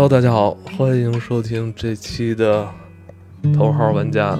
[0.00, 2.66] Hello，大家好，欢迎收听这期的
[3.54, 4.38] 头号玩家。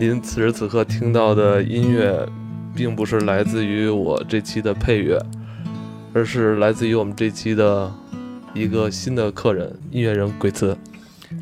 [0.00, 2.26] 您此时此刻听到的音乐，
[2.74, 5.22] 并不是来自于我这期的配乐，
[6.14, 7.92] 而是来自于我们这期的
[8.54, 10.74] 一个新的客人——音乐人鬼词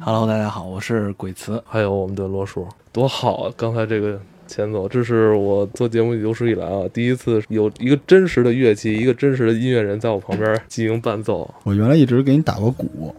[0.01, 1.62] ，Hello，大家好，我是鬼词。
[1.65, 3.54] 还有我们的罗叔，多好啊！
[3.56, 13.15] 刚才这个前奏，这是我做节目有史以来啊，第一次有一个真实的乐器，一个真实的音乐人在我旁边进行伴奏我原来一直给你打过鼓，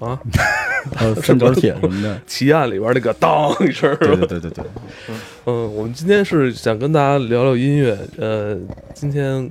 [0.00, 0.18] 啊。
[0.94, 2.18] 还 有三角铁什么的。
[2.26, 4.64] 奇案里边那个当一声，对对对对对，
[5.44, 7.98] 嗯，我们今天是想跟大家聊聊音乐。
[8.16, 8.56] 呃，
[8.94, 9.50] 今天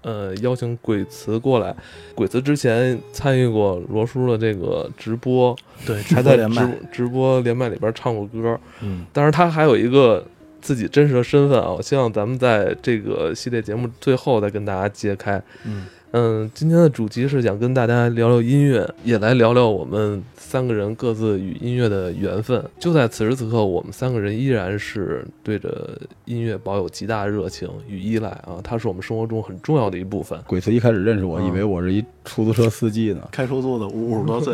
[0.00, 1.76] 呃邀请鬼词过来，
[2.14, 6.74] 鬼词之前参与过罗叔的这个直播，对，还在直连麦。
[6.90, 8.58] 直播连麦里边唱过歌。
[8.80, 10.26] 嗯，但是他还有一个
[10.62, 15.40] 自己真实的身份啊，我希望咱们在这个系列节目最后再跟大家揭开。
[15.66, 22.64] 嗯嗯，今天的主题是想跟大家聊聊音乐，也来聊聊我们三个人各自与音乐的缘分。
[22.80, 30.36] 就在此时此刻，我们三个人依然是对着音乐保有极大热情与依赖啊，它是我们生活中很重要的一部分。
[30.48, 33.20] 鬼子一开始认识我，嗯以为我是一出租车司机呢。
[33.30, 34.52] 开出租的五五十多岁。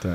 [0.00, 0.12] 对，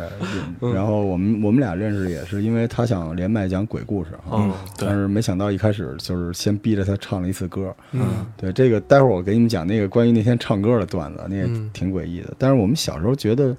[0.60, 7.73] 嗯然后我们我们俩认识也是因为他想连麦讲鬼故事啊，嗯，但，是没想到一开始就是先逼着他唱了一次歌。
[7.94, 8.02] 嗯
[8.36, 12.33] 对，这个待会儿我给你们讲那个关于那天唱歌的段子，那也嗯挺诡异的。
[12.38, 13.55] 但是我们小时候觉得，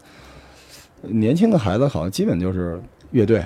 [1.02, 3.44] 年轻的孩子好像基本就是乐队、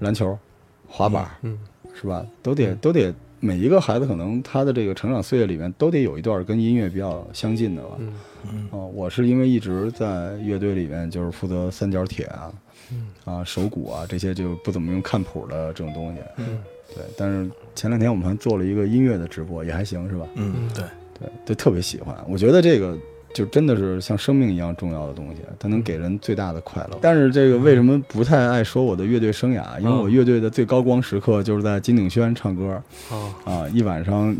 [0.00, 0.38] 篮球、
[0.86, 1.58] 滑板，嗯
[1.94, 2.24] 是吧？
[2.42, 7.96] 都得都得每一个孩子可能他的这个成长岁月里面都得有一段跟音乐比较相近的吧。
[7.98, 8.12] 嗯
[8.50, 12.52] 嗯哦，我是因为一直在乐队里面就是负责三角铁啊、
[12.90, 16.20] 嗯啊手鼓啊这些就不怎么用看谱的这种东西。
[16.36, 16.60] 嗯
[16.94, 20.26] 对，但是前两天我们还做了一个音乐的直播，也还行，是吧？
[20.34, 20.84] 嗯，对，
[21.22, 22.16] 对，就特别喜欢。
[22.28, 22.98] 我觉得这个
[23.32, 26.98] 就真的是像生命一样重要的东西，它能给人最大的快乐。
[27.00, 29.78] 但是这个为什么不太爱说我的乐队生涯？
[29.80, 34.36] 因为我乐队的最高光时刻就是在金鼎轩唱歌啊，啊，一晚上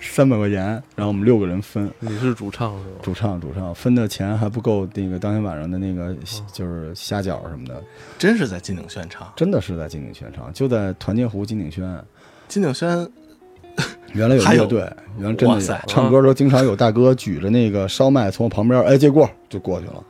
[0.00, 1.90] 三百块钱，然后我们六个人分。
[1.98, 2.96] 你是主唱是吧？
[3.02, 6.14] 主唱，主唱分的钱还不够那个当天晚上的那个
[6.52, 7.82] 就是虾饺什么的，
[8.18, 9.32] 真是在金鼎轩唱。
[9.34, 11.98] 真的是在金鼎轩唱，就在团结湖金鼎轩。
[12.46, 13.08] 金鼎轩，
[14.12, 14.80] 原来有乐队，
[15.18, 15.60] 原来真的有。
[15.86, 20.02] 唱歌的时候，经常有大哥举着那个烧麦从我旁边，哎，接过就过去了。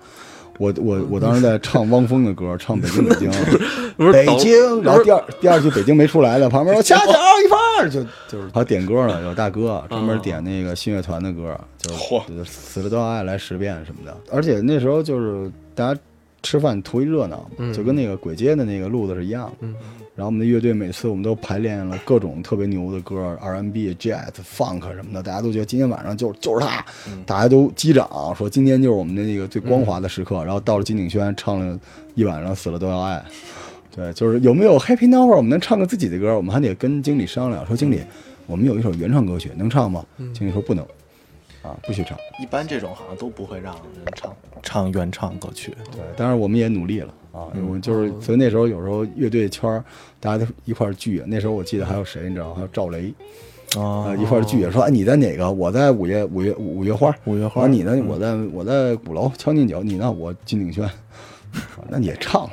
[0.58, 3.30] 我我我当时在唱汪峰的歌， 唱北京北京，
[4.12, 14.14] 北京，然后第二第二句北京没出来了，旁边说 掐脚一半儿，就就是他点歌呢，有大哥专门点那个信乐团的歌，就是死了都要爱来十遍什么的。
[14.30, 15.98] 而且那时候就是大家
[16.42, 19.56] 吃饭图一热闹，嗯就跟那个鬼街的那个路子是一样的。
[19.60, 19.74] 嗯
[20.16, 26.84] 然后我们的乐队每次我们都排练了各种特别牛的歌，R&B、Jazz、Funk 什么的，大家都觉得今天晚上就就是他，
[27.24, 28.06] 大家都击掌
[28.36, 30.44] 说今天就是我们的那个最光滑的时刻。
[30.44, 31.78] 然后到了金鼎轩唱了
[32.16, 33.24] 一晚上，死了都要爱。
[33.96, 38.02] 对，就是有没有 Happy Number，我们能唱个自己的歌，我们还得跟经理商量，说经理，
[38.46, 40.04] 我们有一首原创歌曲，能唱吗？
[40.34, 40.84] 经理说不能，
[41.62, 42.16] 啊，不许唱。
[42.40, 45.74] 一般这种好像都不会让人唱唱原唱歌曲。
[45.92, 49.84] 对，当然我们也努力了啊，我就是所以那时候有时候乐队圈儿
[50.18, 52.54] 大家都一块聚，那时候我记得还有谁你知道？
[52.54, 53.12] 还有赵雷
[53.76, 55.50] 啊啊，一块儿聚，说哎你在哪个？
[55.50, 57.96] 我在五月五月五月花，五月花花你呢？
[58.08, 60.10] 我在我在鼓楼将进酒，你呢？
[60.10, 60.84] 我金鼎轩，
[61.52, 62.50] 啊那你也唱了，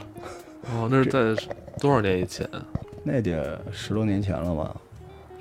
[0.74, 2.48] 哦，那是在多少年以前？
[3.04, 4.76] 那得十多年前了吧？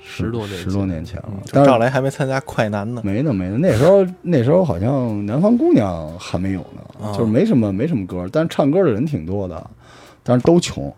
[0.07, 3.01] 十多年前十多年前了，就但是赵雷还没参加快男呢。
[3.03, 9.69] 没呢没呢，那时候那时候好像南方姑娘还没有呢，啊就是没什么没什么歌，但是唱歌的人挺多的，
[10.23, 10.91] 但是都穷。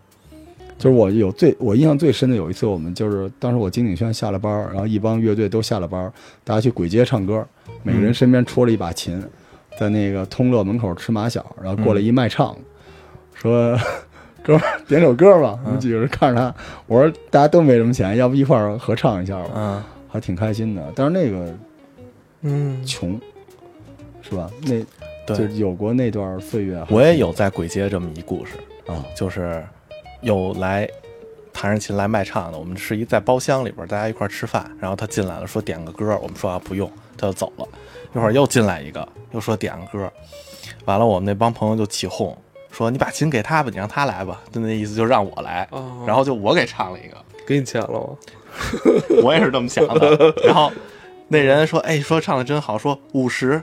[0.78, 6.10] 就是我有最我印象最深的有一次，我们就是当时我金鼎轩下了班，然后一帮乐队都下了班，
[6.42, 7.46] 大家去簋街唱歌，
[7.82, 9.22] 每个人身边戳了一把琴，
[9.78, 12.56] 在那个通乐门口吃马小，然后过来一卖唱，
[13.34, 13.78] 说
[14.42, 16.54] 哥们儿点首歌吧，我们几个人看着他，
[16.86, 20.82] 我说大家都没什么钱，要不一块儿合唱一下吧，嗯，还挺开心的。
[20.94, 21.54] 但是那个
[22.42, 23.20] 嗯穷，
[24.22, 24.50] 是吧？
[24.62, 24.80] 那
[25.26, 26.84] 就对，有过那段岁月。
[26.88, 28.54] 我也有在鬼街这么一故事，
[28.86, 29.62] 啊，就是
[30.22, 30.88] 有来
[31.52, 32.58] 弹着琴来卖唱的。
[32.58, 37.68] 我们是一在包厢里边，大家一块儿吃饭，然后他进来了，说点个歌，我们说啊不用，他就走了。
[38.14, 40.12] 一会儿又进来一个，又说点个歌，
[40.86, 42.36] 完了我们那帮朋友就起哄，
[42.70, 45.66] 说你把琴给他吧，你让他来吧，就那意思就让我来。
[45.70, 48.06] 哦然后就我给唱了一个，给你钱了吗？
[49.22, 50.34] 我也是这么想的。
[50.44, 50.70] 然后
[51.28, 53.62] 那人说：“哎，说唱的真好，说五十。”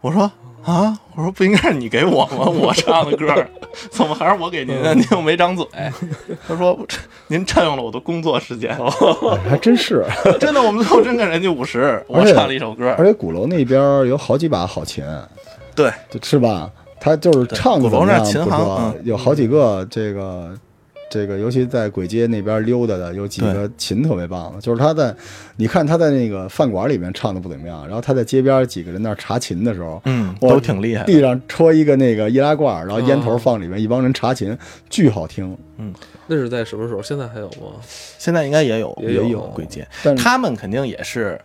[0.00, 0.30] 我说
[0.64, 2.46] ：“啊，我说不应该是你给我吗？
[2.46, 3.48] 我唱的歌儿，
[3.90, 4.94] 怎么还是我给您的？
[4.94, 5.64] 您又没张嘴。”
[6.46, 6.78] 他说
[7.28, 8.76] ：“您占用了我的工作时间。
[9.48, 10.04] 还真是。
[10.40, 12.94] 真的，我们最后真给人家五十，我唱了一首歌。
[12.98, 15.04] 而且鼓楼那边有好几把好琴，
[15.74, 16.70] 对，就是吧？
[17.00, 20.52] 他就是唱的怎么样不有好几个这个
[21.08, 25.14] 这个，尤其在簋街那边溜达的，有几个琴特别棒的，就是他在
[25.56, 30.02] 你看他在那个饭馆里面唱的不怎么样，然后他在街边几个人那儿查琴的时候。
[30.04, 31.04] 嗯，都挺厉害。
[31.04, 34.56] 地上戳一个那个易拉罐，然后烟头哦放里面，一帮人查琴，
[34.90, 35.56] 巨好听。
[35.78, 35.94] 嗯
[36.26, 37.00] 那是在什么时候？
[37.00, 37.78] 现在还有吗？
[38.18, 41.40] 现在应该也有也有有簋街，但他们肯定也是，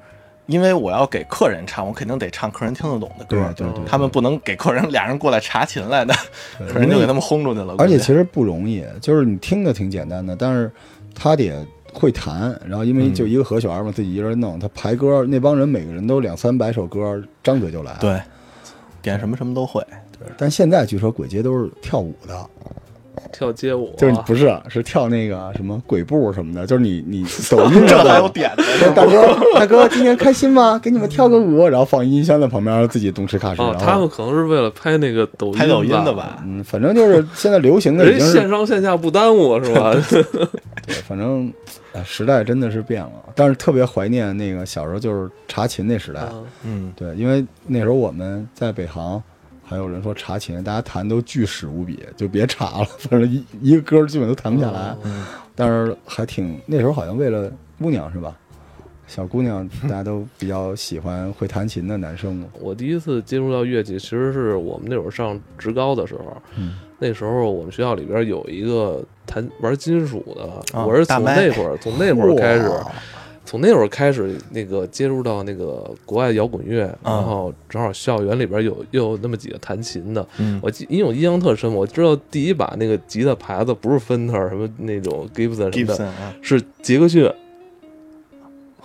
[0.47, 3.53] 因为我要给客人唱，我肯定得唱客人听得懂的歌。
[3.55, 6.13] 对对对，他们不能给客人俩人过来查琴来的，
[6.57, 7.75] 对客人就给他们轰出去了。
[7.77, 10.71] 而且其实不容易，就是你听着挺简单的，但是
[11.15, 11.53] 他得
[11.93, 18.21] 会弹，然后因为嗯就一个和弦嘛，自己一个人弄，他排歌，那帮人每个人都两三百首歌，张嘴就来。，对，
[19.01, 19.85] 点什么什么都会。
[20.37, 22.49] 但现在据说鬼街都是跳舞的，
[23.31, 28.05] 跳街舞啊，就是不是是跳那个什么鬼步什么的，就是你你抖音 这上。
[28.05, 28.63] 还有点子，
[28.95, 30.79] 大哥，大哥，今天开心吗？
[30.81, 33.61] 给你们跳个舞，然后放音箱在旁边，自己动吃卡吃。
[33.61, 36.13] 哦，他们可能是为了拍那个抖音拍抖音的？
[36.13, 36.41] 吧？
[36.45, 39.93] 嗯，反正就是现在流行的人线上线下不耽误是吧？
[40.87, 41.51] 对反正
[41.93, 46.21] 哎时代真的是变了，但是特别怀念那个小时候就是查琴那时代。
[46.21, 46.33] 啊
[46.63, 49.21] 嗯，对，因为那时候我们在北航，
[49.71, 54.93] 还有人说查琴，大家弹都巨屎无比，就别查了，反正一一个歌基本都弹不下来。
[55.05, 55.23] 嗯
[55.55, 58.35] 但是还挺那时候好像为了姑娘是吧？
[59.07, 62.47] 小姑娘 大家都比较喜欢会弹琴的男生嘛。
[62.59, 66.35] 我第一次接触到乐器，其实是我们那会儿上职高的时候。
[66.57, 72.91] 嗯，那时候我们学校里边有一个弹玩金属的，啊我是从那会儿从那会儿开始，哇
[73.51, 87.29] 从那会儿开始那个接触到那个国外摇滚乐，啊然后正好校园里边有又有那么几个弹琴的，嗯，我记因为我印象特深，我知道第一把那个吉他牌子不是芬特什么那种 Gibson 什么的，啊，是杰克逊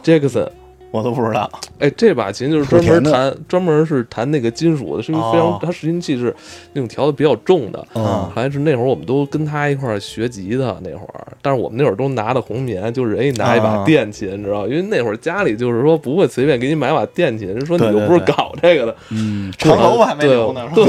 [0.03, 0.51] Jackson。
[0.97, 1.49] 我都不知道。
[1.79, 6.35] 哎，这把琴就是专门弹，专门是弹那个金属的，是一个非常，哦它拾音器是
[6.73, 7.87] 那种调的比较重的。
[7.95, 14.67] 嗯好像是那会儿我们都跟他一块儿学吉他那会儿，但是我们那会儿都拿的红棉，就是人家拿一把啊电琴，你知道？
[14.67, 20.87] 因为那会儿家里就是说不会随便给你买把电琴，人说你又不是搞这个的，嗯，长头发还没对留呢，是对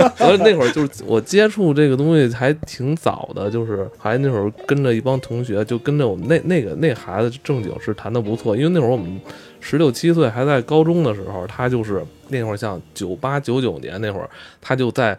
[0.00, 0.12] 吧？
[0.16, 9.20] 所以那会儿就是我接触这个东西还挺早的，就是还那会儿跟着一帮同学，就跟着我们那那个那孩子正经是弹的不错，因为那会儿我们
[9.60, 14.28] 十六七岁还在高中的时候，他就是那会儿像九八九九年那会儿，
[14.60, 15.16] 他就在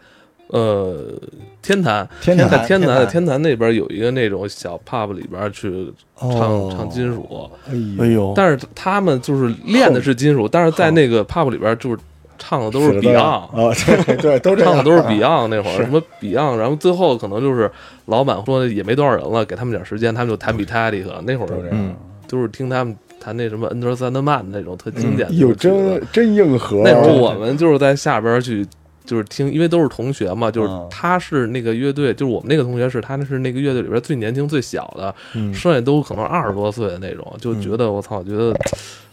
[0.47, 1.11] 呃
[1.61, 2.07] 天坛。
[2.21, 7.49] 天坛在天坛，在天坛那边有一个那种小 pub 里边去唱、哦唱金属，
[7.99, 11.97] 哎呦，但是他们就是练的是金属，但是在那个 pub 里边就是
[12.37, 13.73] 唱的都是 Beyond，啊，
[14.05, 17.71] 对对，都，唱的都是 Beyond 那会儿，什么 Beyond，然后最后可能就是
[18.07, 21.95] 老板说也没多少人了，给他们点时间，他们就弹 Metallica，那会儿都这样嗯。
[22.27, 25.59] 就是听他们弹那什么 Under Sandman 那种特经典的哟，曲子。
[25.59, 26.81] 真真硬核。
[26.83, 28.67] 那会儿我们就是在下边去。
[29.03, 38.55] 就是听，因为都是同学嘛，就是嗯他是那个乐队，就是我们那个同学是他那是那个乐队里边最年轻最小的，嗯剩下都可能二十多岁的那种，就觉得我操，觉得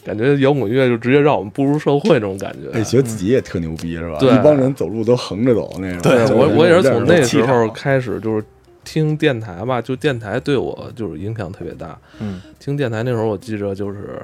[0.05, 2.71] 感觉摇滚乐就直接让我们步入社会那种感觉。
[2.79, 4.19] 哎，觉得自己也特牛逼是吧？
[4.21, 6.01] 对一帮人走路都横着走那种。
[6.03, 8.45] 对我我也是从那气时候开始就是
[8.91, 11.99] 听电台吧，就电台对我就是影响特别大。
[12.21, 14.21] 嗯听电台那会儿，我记着就是。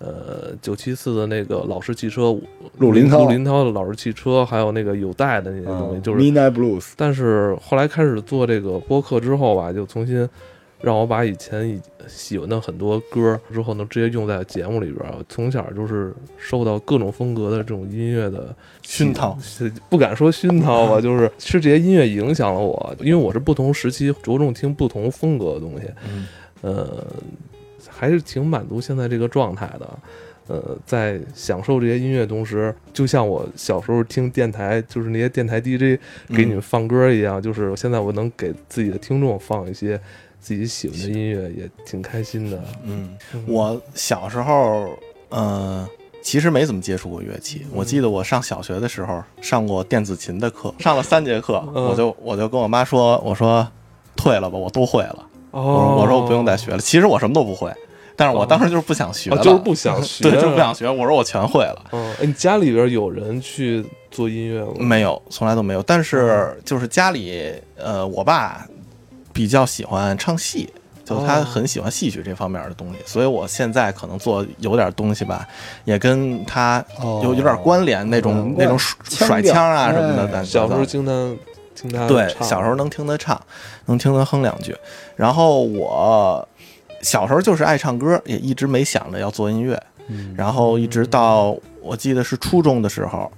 [0.00, 2.36] 呃，九七四的那个老式汽车，
[2.78, 6.20] 陆林涛陆林涛的老式汽车，还有那个有带的那些东西，嗯就是。
[6.20, 10.28] Midnight Blues，但是后来开始做这个播客之后吧，就重新
[10.84, 15.14] 让我把以前以喜欢的很多歌之后能，直接用在节目里边儿。
[15.28, 26.26] 从小就是受到各种风格的这种音乐的熏陶是不敢说熏陶吧， 就是是这些音乐影响了我，因为我是不同时期着重听不同风格的东西，嗯
[26.60, 27.06] 呃，
[27.88, 29.98] 还是挺满足现在这个状态的。
[30.46, 35.98] 呃，在享受这些音乐同时，就像我小时候听电台，就是那些电台 DJ
[36.28, 39.98] 给你们放歌一样，就是现在我能给自己的听众放一些
[40.44, 42.62] 自己喜欢的音乐，也挺开心的。
[42.82, 44.90] 嗯，我小时候，
[45.30, 45.88] 呃，
[46.22, 47.64] 其实没怎么接触过乐器。
[47.72, 53.66] 我记得我上小学的时候上过电子琴的课，上了三节课，嗯我就我就跟我妈说，我说
[54.14, 55.26] 退了吧，我都会了。
[55.50, 56.78] 我说哦，我说我不用再学了。
[56.78, 57.72] 其实我什么都不会，
[58.14, 60.90] 但是我当时就是不想学哦，了，就是不想学， 对，就是不想学。
[60.90, 61.86] 我说我全会了。
[61.92, 64.72] 嗯，哎，你家里边有人去做音乐吗？
[64.78, 65.82] 没有，从来都没有。
[65.82, 68.68] 但是就是家里，呃，我爸
[69.34, 70.72] 比较喜欢唱戏，
[71.04, 75.46] 就他哦很喜欢戏曲这方面的东西，所以我现在可能做有点东西吧，
[75.84, 80.44] 也跟他哦有有点关联，那种那种甩腔调甩腔啊什么的。
[80.44, 81.36] 小时候经常
[81.74, 83.38] 听他对，小时候能听他唱，
[83.86, 84.74] 能听他哼两句。
[85.16, 86.48] 然后我
[87.02, 89.80] 小时候就是爱唱歌，也一直没想着要做音乐。
[90.06, 93.30] 嗯然后一直到我记得是初中的时候，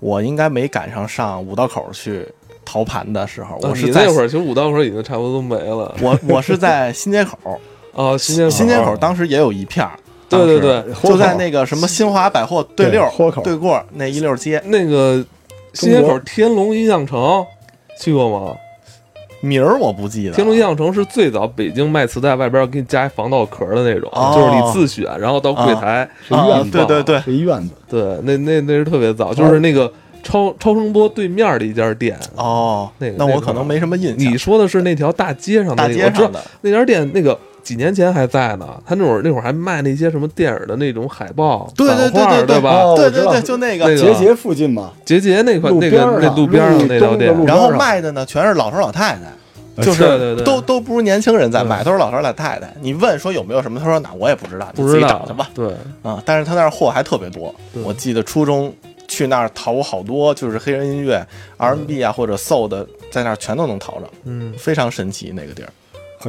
[0.00, 2.26] 我应该没赶上上五道口去
[2.64, 5.94] 淘盘的时候，我啊是在你那会儿，其实五道口已经差不多都没了。
[6.00, 7.36] 我我是在新街口，
[7.92, 8.50] 哦，新街口。
[8.50, 9.92] 新街口当时也有一片儿，
[10.28, 13.42] 对对对，就在那个什么新华百货对溜儿豁口。
[13.42, 15.24] 对过那一溜儿街，那个
[15.74, 17.44] 新街口天龙印象城
[17.98, 18.54] 去过吗？
[19.44, 20.36] 名儿我不记得了。
[20.36, 27.20] 天龙印象城是最早北京卖磁带，外边给你加一防盗壳的那种，哦就是你自选，然后到柜台啊是院子，对对对。
[27.22, 29.92] 是一院子，对，那那那是特别早，就是那个
[30.22, 32.18] 超超声波对面的一家店。
[32.36, 34.18] 哦，那个那我可能没什么印象。
[34.18, 38.66] 你说的是那条大街上的大那个，我知道街上的那家店，那个几年前还在呢。
[38.86, 42.94] 他那会儿那会儿还卖那些什么电影的那种海报、对对对对对吧？
[42.96, 43.88] 对对对，就那个。
[43.88, 49.20] 那个节节附近嘛，节节那块那个那路边上路那条店然后卖的呢，全是老头老太太，
[49.76, 52.72] 呃就是都都不如年轻人在买，都是老头老太太。
[52.80, 55.48] 你问说有没有什么，他说那我也不知道，你自己找去吧。
[55.54, 57.54] 对，啊，但是他那儿货还特别多。
[57.82, 58.72] 我记得初中
[59.12, 61.22] 去那儿淘好多，就是黑人音乐、
[61.58, 65.68] R&B 啊或者 soul 的，在那儿全都能淘着，嗯，非常神奇那个地儿。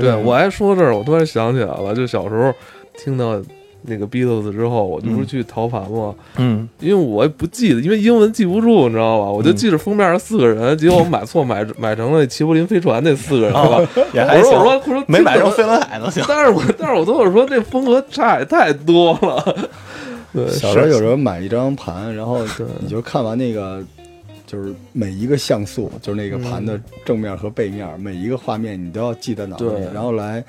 [0.01, 2.53] 对，我还说这儿，我突然想起来了，就小时候
[2.97, 3.41] 听到
[3.83, 6.13] 那个 Beatles 之后，我就不是嗯去淘盘吗？
[6.37, 9.31] 嗯，因为我也不记得，因为英文记不住，你知道吧？
[9.31, 13.79] 我就嗯记着封面是四个人，结果我买错，买买成了齐柏林飞船那四个人，吧？
[14.13, 16.21] 也还行我说我，说我说没买成飞轮海都行。
[16.27, 19.69] 但是我但是我都有说这风格差也太多了。
[20.33, 23.83] 对，小时候有时候买一张盘，然后对你就看完那个，
[24.47, 30.43] 就是每一个像素，就是那个盘的正面和背面，每一个画面你都要记在脑子里，然后来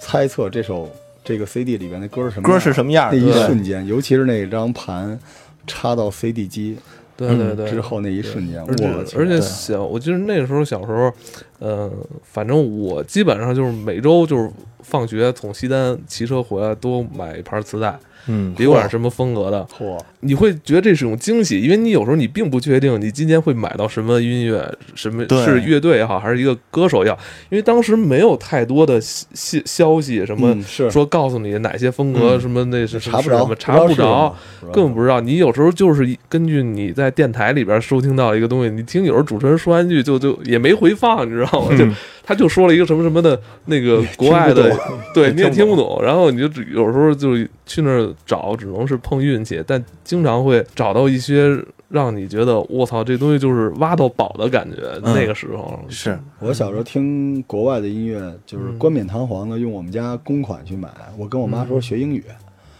[0.00, 0.90] 猜测这首
[1.22, 3.18] 这个 CD 里边的歌是什么歌样是什么样的？
[3.18, 5.18] 那一瞬间，尤其是那张盘
[5.66, 6.78] 插到 CD 机
[7.16, 11.12] 对对对，之后那一瞬间，而且我而且小，我记得那个时候小时候，
[11.58, 11.90] 呃，
[12.22, 14.50] 反正我基本上就是每周就是
[14.80, 27.18] 放学从西单骑车回来都买一盘磁带，嗯，别管是什么风格的，嚯，你会觉得这是种惊喜，因为你有时候你并不确定你今天会买到什么音乐，什么是乐队也好，还是一个歌手也好，
[27.50, 30.90] 因为当时没有太多的信消息，什么嗯是。
[30.90, 32.40] 说告诉你哪些风格，嗯。
[32.40, 34.34] 什么那是查不着是什么，查不着。
[34.72, 41.76] 根本不知道，你有时候就是根据你在电台里边收听到一个东西，你听有时候主持人说完句就就也没回放，你知道吗？
[41.76, 41.94] 就嗯
[42.26, 44.76] 他就说了一个什么什么的那个国外的，
[45.14, 51.56] 对，你也听不懂，然后你就只有时候就去那儿找，只能是碰运气，但经常会找到一些
[51.88, 54.78] 让你觉得我操，这东西就是挖到宝的感觉。
[55.04, 55.14] 嗯。
[55.14, 55.78] 那个时候。
[55.88, 56.18] 是。
[56.40, 60.88] 我小时候听国外的音乐，就是嗯冠冕堂皇的用我们家公款去买。
[61.16, 62.24] 我跟我妈说学英语，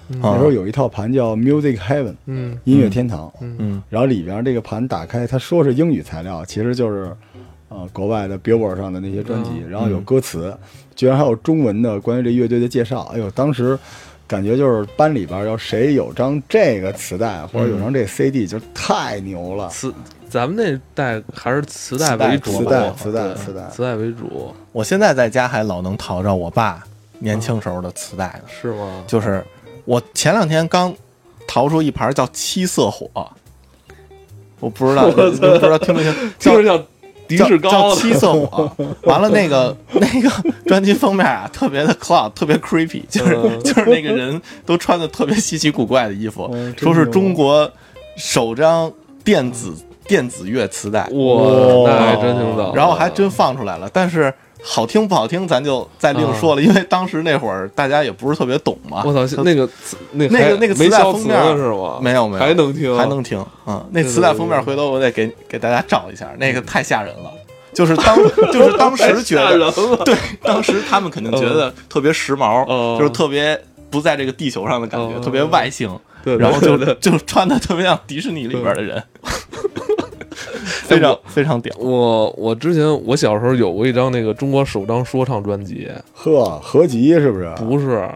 [0.08, 0.18] 嗯。
[0.20, 2.58] 那时候有一套盘叫 Music Heaven 嗯。
[2.64, 3.80] 音乐天堂，嗯。
[3.88, 7.16] 然后里边这个盘打开，他说是英语材料，其实就是
[7.68, 10.56] 呃国外的 Billboard 上的那些专辑，嗯然后有歌词，
[10.94, 13.02] 居然还有中文的关于这乐队的介绍。
[13.14, 13.78] 哎呦，当时
[14.26, 19.68] 感觉就是班里边要谁有张这个磁带或者有张这 CD 就太牛了。
[19.68, 19.92] 磁，
[20.28, 26.82] 咱们那代还是磁带为主，磁带磁带磁带磁带为主，我现在在家还老能淘着我爸
[27.20, 29.04] 年轻时候的磁带呢，是吗？
[29.06, 29.44] 就是
[29.84, 30.94] 我前两天刚
[31.46, 33.08] 淘出一盘叫《七色火》，
[34.58, 36.12] 我不知道，不知道听没听？
[36.38, 36.84] 叫听着像
[37.28, 38.70] 迪士叫高叫七色火，
[39.04, 40.30] 完了那个那个
[40.66, 47.70] 专辑封面啊，特别的 cloud，特别 creepy，就是、嗯就是那个人都穿的特别稀奇古怪的衣服，嗯说是中国
[48.16, 48.90] 首张
[49.24, 49.74] 电子
[50.06, 52.74] 电子乐磁带，哇，那还真挺早。
[52.74, 59.02] 然后还真放出来了，但是好听不好听咱就再另说了，因为当时那会儿大家也不是特别懂嘛。
[59.04, 61.98] 我操，那个磁那那个那个磁带封面是吗？
[62.00, 67.30] 没有没有，还能听，还能听，嗯，那磁带封面回头我得给给大家找一下，那个太吓人了。
[67.72, 68.16] 就是当
[68.50, 69.70] 就是当时觉得，
[70.02, 72.98] 对，当时他们肯定觉得特别时髦，嗯。
[72.98, 73.60] 就是特别
[73.90, 75.22] 不在这个地球上的感觉，嗯。
[75.22, 75.94] 特别外星，
[76.24, 79.02] 对，然后就就穿的特别像迪士尼里边的人，
[80.84, 81.74] 非常非常屌。
[81.78, 87.52] 我我之前我小时候有过一张那个中国首张说唱专辑，呵，合集是不是？
[87.58, 88.08] 不是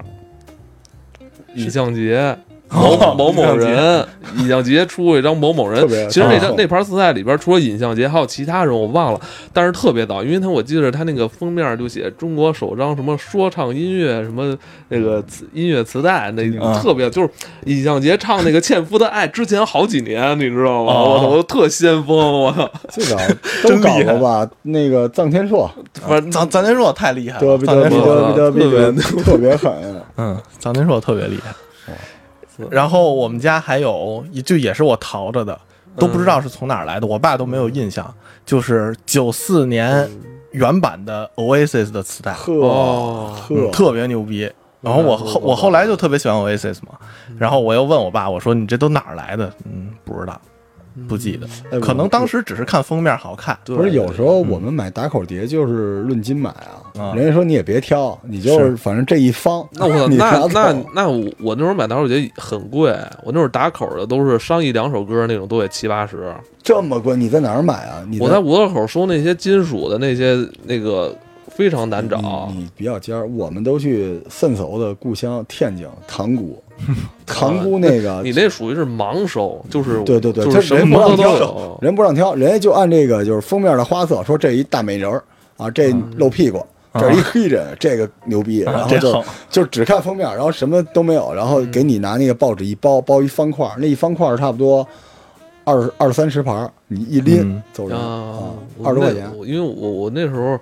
[1.55, 2.37] 李相杰。
[2.71, 5.87] 哦某某某人，尹相杰出过一张某某人。
[6.09, 9.21] 其实那张哦那盘磁带里边，除了尹相杰，还有其他人我忘了，
[9.53, 14.57] 但是特别早，因为他我记得他那个封面就写中国首张什么说唱音乐什么
[14.89, 17.29] 那个磁音乐磁带，那嗯特别就是
[17.65, 20.93] 尹相杰唱那个《纤夫的爱》之前好几年，你知道吗？
[20.93, 23.17] 哦我操，我特先锋，我操，最早
[23.65, 24.49] 都搞过吧？
[24.63, 25.69] 那个臧天朔，
[26.07, 29.73] 反正臧臧天朔太厉害了，嘚比嘚比臧天朔，嘚比嘚比特别，特别狠。
[30.17, 31.53] 嗯，臧天朔特别厉害。
[32.69, 35.59] 是然后我们家还有，就也是我淘着的，
[35.97, 38.13] 都不知道是从哪儿来的，我爸都没有印象。
[38.45, 40.09] 就是九四年
[40.51, 42.35] 原版的 Oasis 的磁带，
[43.73, 44.51] 特别牛逼。
[44.81, 46.99] 然后我后我后来就特别喜欢 Oasis 嘛，
[47.39, 49.53] 然后我又问我爸，我说你这都哪儿来的？
[49.67, 50.41] 嗯，不知道。
[51.09, 53.59] 不记得，哎可能当时只是看封面好看。
[53.65, 62.91] 不是有时候我们买打口碟就是论斤买啊，啊人家说你也别挑，你就是是反正这一方，那我 那那那我我那时候买打口碟很贵，
[63.23, 66.35] 我那会儿打口的都是上一两首歌那种都得七八十。
[66.63, 68.05] 这么贵，你在哪儿买啊？
[68.09, 71.17] 你我在五道口收那些金属的那些那个
[71.49, 76.63] 非常难找你，你比较尖儿，我们都去顺手的故乡天津塘沽，
[77.27, 81.79] 塘沽那个 你那属于是盲收，就是对对对就他是什么都人不让挑。
[81.81, 85.23] 人不让挑，人家就按这个就是封面的花色说这一大美人儿
[85.57, 94.87] 啊，这露屁股，这一黑人，这个牛逼，然后就就只看封面，然后什么都没有，然后给你拿那个报纸一包，包一方块，那一方块差不多
[95.65, 99.31] 二二三十盘，你一拎嗯走人啊二十块钱。
[99.45, 100.59] 因为我我那时候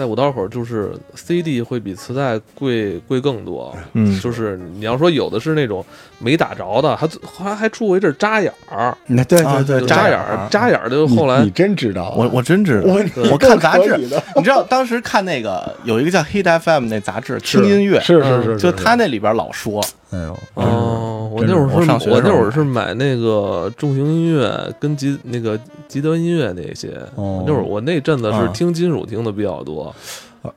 [0.00, 3.76] 在五道口，就是 CD 会比磁带贵贵更多。
[3.92, 5.84] 嗯就是你要说有的是那种
[6.18, 25.58] 没打着的，还后来还出过一阵扎眼儿，那对啊对对，扎眼扎眼儿儿扎眼儿就后来你真知道啊，我我真知道，我我看杂志你知道当时看那个有一个叫 Hit FM 那杂志，听音乐，是是是，就是他那里边老说，哎呦，哦，我那会儿是我那会儿是买那个重型音乐跟吉那个
[25.88, 26.88] 吉德音乐那些。
[27.14, 29.94] 哦那会儿我那阵子是啊听金属听的比较多，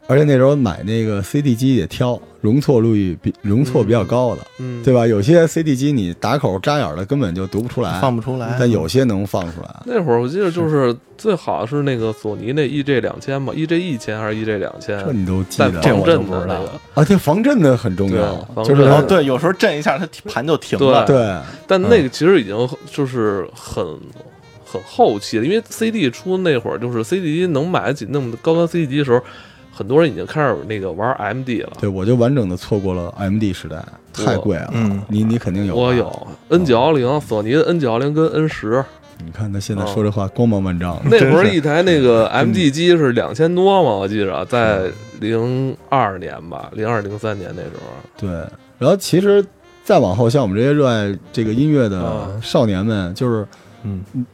[0.07, 5.05] 而且那时候买那个 CD 机也挑容错率比容错比较高的，嗯，对吧？
[5.05, 8.55] 有些 CD 机你打口扎眼儿的根本就读不出来，放不出来。
[8.59, 9.83] 但有些能放出来。
[9.85, 14.97] 那会儿我记得就是最好是那个索尼那 EJ 两千嘛，EJ 一千还是 EJ 两千？
[15.05, 17.05] 这你都记带得这我就防震不知道的那个，啊？
[17.05, 21.05] 这防震的很重要就是哦，对，有时候震一下，它盘就停了。
[21.05, 21.37] 对，
[21.67, 22.55] 但那个其实已经
[22.89, 23.85] 就是很
[24.65, 29.21] 很后期了，因为 CD 出那会儿就是 CD 机能买得起那么高端 CD 机的时候，
[29.73, 31.71] 很多人已经开始那个玩 MD 了。
[31.79, 33.83] 对我就完整的错过了 MD 时代，
[34.13, 34.69] 太贵了。
[34.73, 35.93] 嗯你你肯定有，我。
[35.93, 38.83] 有 N 九幺零，索尼的 N 九幺零跟 N 十，
[39.25, 47.81] 你看他现在说这话光芒万丈，那会儿一台那个 MD 机是两千多嘛，我记着，在零二年吧，零二零三年那时候。
[48.17, 48.29] 对。
[48.79, 49.43] 然后其实
[49.83, 53.47] 再往后，像我们这些热爱这个音乐的啊少年们，就是嗯，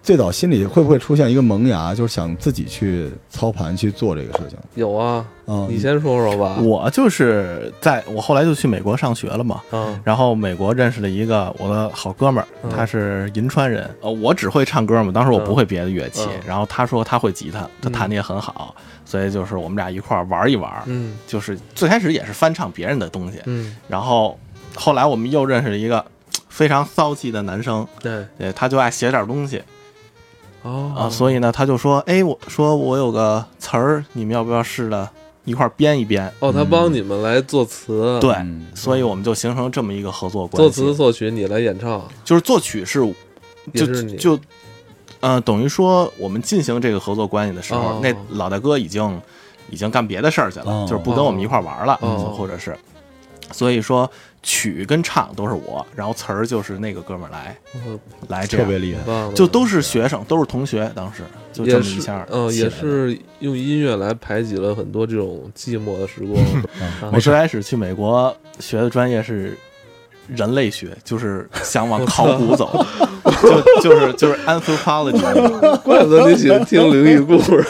[0.04, 4.58] 最早心里会不会出现一个萌芽，就是想自己去操盘去做这个事情？
[4.76, 6.58] 有啊，嗯，你先说说吧。
[6.62, 13.90] 我就是在我后来就去美国上学了嘛，嗯然后美国认识了一个我的好哥们儿嗯，他是银川人。
[14.02, 16.42] 呃，我只会唱歌嘛，当时我不会别的乐器嗯。
[16.48, 20.72] 然后他说他会吉他，他弹的也很好，所以就是我们俩一块儿玩一玩。
[20.86, 24.38] 嗯就是最开始也是翻唱别人的东西，嗯，然后
[24.76, 26.04] 后来我们又认识了一个
[26.50, 28.26] 非常骚气的男生，对。
[28.38, 29.64] 对，他就爱写点东西
[30.64, 30.94] 哦。
[30.98, 35.10] 啊，所以呢，他就说，哎，我说我有个词儿，你们要不要试着
[35.46, 36.32] 一块儿编一编？
[36.40, 40.92] 哦，他帮你们来作词，对，嗯所以我们就形成这么一个合作关系作系。
[40.92, 43.14] 词作曲你来演唱，就是作曲是也
[43.74, 44.38] 就是你就
[45.22, 49.22] 呃，等于说我们进行这个合作关系的时候，哦那老大哥已经
[49.70, 50.86] 已经干别的事儿去了，哦。
[50.90, 52.34] 就是不跟我们一块儿玩了，哦。
[52.38, 52.78] 或者是，
[53.52, 54.10] 所以说
[54.42, 61.24] 曲跟唱都是我，然后词儿就是那个哥们儿来嗯来这样，特别厉害就都是学生，都是同学，当时
[61.54, 62.70] 就这么一下，嗯，也。
[62.70, 66.44] 是用音乐来排挤了很多这种寂寞的时光。
[67.02, 69.58] 啊我最开始去美国学的专业是
[70.36, 72.86] 人类学，就是想往考古走，
[73.42, 75.20] 就就是就是 anthropology，
[75.80, 77.64] 怪不得你喜欢听灵异故事，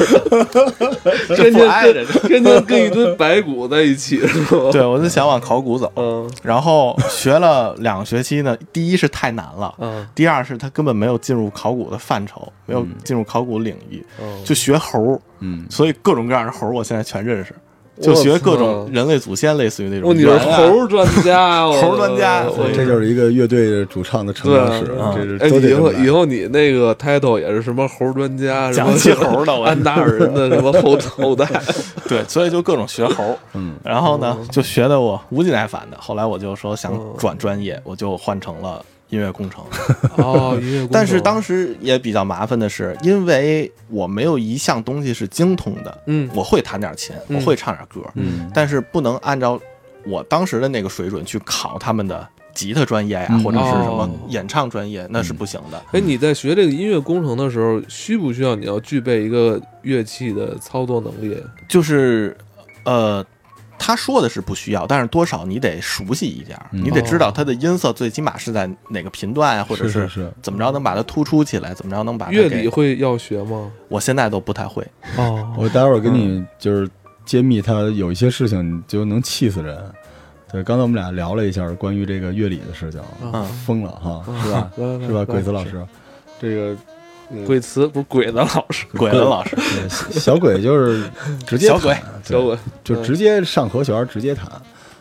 [1.35, 2.05] 天天不挨着。
[2.27, 4.19] 跟天天跟一堆白骨在一起？
[4.71, 5.91] 对我就想往考古走。
[5.95, 6.29] 嗯。
[6.43, 10.07] 然后学了两个学期呢，第一是太难了，嗯。
[10.13, 17.68] 第二是他根本没有进入考古的范畴，没有进入考古领域，嗯，就学猴儿，嗯，所以各种各样的猴儿我现在全认识，我
[18.01, 31.45] 就学各种人类祖先，类似于那种哦，你是猴专家， 我猴专家所以这就是一个乐队主唱的成长史，啊这是哎，以后以后你那个 title 也是什么猴专家，讲起猴的我安达尔人的什么后后代，
[32.07, 33.37] 对，所以就各种学猴。
[33.53, 35.97] 嗯，然后呢，就学的我无尽耐烦的。
[35.99, 39.63] 后来我就说想嗯转专业，我就换成了音乐工程。
[40.17, 49.59] 哦，音乐工程，但是当时也比较麻烦的是，因为我没有一项东西是精通的，嗯我会弹点琴，嗯我会唱点歌，嗯但是不能按照
[50.05, 55.81] 我当时的那个水准去考他们的吉他专业呀，嗯或者是什么哦演唱专业，那是不行的。
[55.91, 61.37] 哎，你在学这个音乐工程的时候，需不需要你要具备一个乐器的操作能力？
[61.67, 62.35] 就是，
[62.83, 63.25] 呃。
[63.79, 73.71] 他说的是不需要，但是多少你得熟悉一点儿，嗯你得知道它的音色最起码是在哪个频段啊，或者是怎么着能把它突出起来，怎么着能把它乐理会要学吗？
[73.87, 74.85] 我现在都不太会。
[75.17, 76.87] 哦，我待会儿给你就是
[77.25, 79.77] 揭秘他有一些事情，你就能气死人。
[80.51, 84.71] 对，刚才我们俩聊了一下关于这个乐理的事情，嗯，疯了哈，是吧？
[84.75, 85.23] 是吧？
[85.23, 85.85] 鬼子老师，
[86.41, 86.75] 这个
[87.45, 89.55] 鬼词不是鬼子老师， 鬼子老师，
[90.11, 91.03] 小鬼就是
[91.45, 91.95] 直接小鬼。
[92.23, 92.57] 小鬼。
[92.83, 94.45] 就直接上和弦直接弹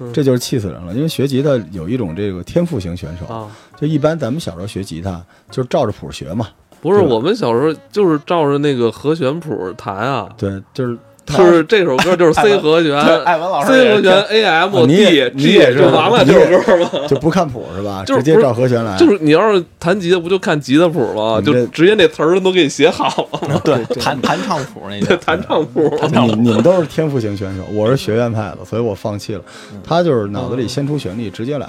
[0.01, 0.95] 嗯，这就是气死人了。
[0.95, 6.49] 因为学吉他有一种这个天赋型选手，啊，就一般咱们小时候学吉他就是照着谱学嘛，
[6.81, 10.99] 不是我们小时候就是照着那个和弦谱弹啊，对，就是他
[11.37, 16.91] 就是这首歌就是 C 和弦艾文老师，C 和弦 A M D 也你 G 也是就完了你这也首歌嘛。
[17.09, 18.03] 就不看谱是吧？
[18.07, 21.41] 直接照和弦来，就是你要是弹吉他，不就看吉他谱吗？
[21.45, 23.61] 就直接那词儿都给你写好了吗？
[23.65, 25.93] 对弹弹唱谱那对，个，弹唱谱。
[26.13, 29.43] 你你们都是天赋型选手，我是学院派的，所以我放弃了。
[29.73, 31.69] 嗯他就是脑子里先出旋律直接来，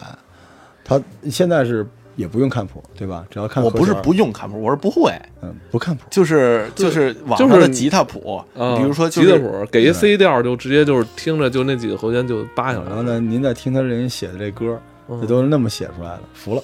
[0.84, 1.86] 他现在是
[2.20, 3.24] 也不用看谱，对吧？
[3.30, 5.10] 只要看我不是不用看谱，我是不会，
[5.42, 12.90] 嗯不看谱，就是就是网上的吉他谱，啊比如说就吉他谱，给一 C 调就直接就是听着就那几个和弦就扒下来了。
[12.90, 14.78] 然后呢，您再听他人写的这歌，
[15.08, 16.62] 嗯这都是那么写出来的，服了。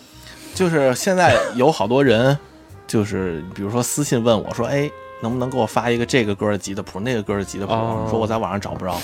[0.54, 2.38] 就是现在有好多人，
[2.86, 4.92] 就是比如说私信问我说，哎，
[5.22, 7.72] 能不能给我发一个这个歌的吉他谱，那个歌的吉他谱？
[7.72, 8.98] 哦说我在网上找不着。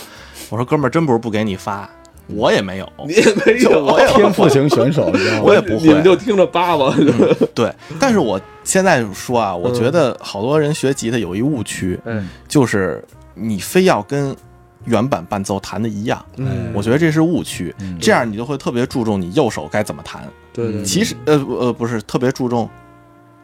[0.49, 1.89] 我说哥们儿，真不是不给你发，
[2.27, 2.89] 我也没有。
[3.05, 5.43] 你也没有，我也天赋型选手，你知道吗？
[5.47, 6.95] 我也不会你们就听着叭吧。
[7.53, 13.03] 对，但是我现在说啊，我觉得好多人学吉他有一误区，哎，就是
[13.33, 14.35] 你非要跟
[14.85, 17.73] 原版伴奏弹的一样，嗯，我觉得这是误区。
[17.79, 20.23] 嗯这样你就会特别注重你右手该怎么弹。
[20.53, 22.69] 对对，对其实呃呃不是特别注重，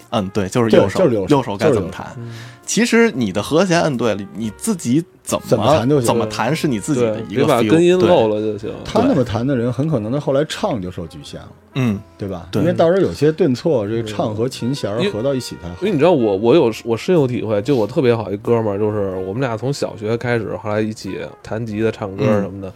[0.10, 2.08] 嗯对，就是右手就是右手手该怎么弹。
[2.18, 2.32] 嗯
[2.68, 8.70] 其实你的和弦摁对了，你自己怎么怎么弹就行怎么弹是你自己的，一个别把根音对漏了就行。
[8.84, 12.48] 他那么弹的人，很可能他后来唱就受局限了，嗯，对吧？
[12.52, 15.88] 对因为到时候有些顿挫，这个唱和琴弦合到一起才好因。
[15.88, 22.68] 为你知道我我有我深有体会，就我特别好一哥们儿，就是我们俩从小学开始，后来一起弹吉他、唱歌什么的。
[22.68, 22.74] 嗯，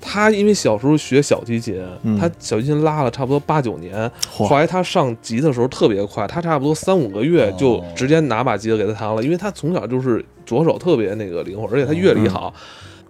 [0.00, 2.18] 他因为小时候学小提琴，嗯。
[2.18, 7.56] 他小提琴拉了差不多八九年，后来他上吉他的时候特别快，他差不多三五个月哦。
[7.58, 12.52] 就直接拿把吉他给他弹了，因为他从小就是左手特别那个灵活，而且他乐理好。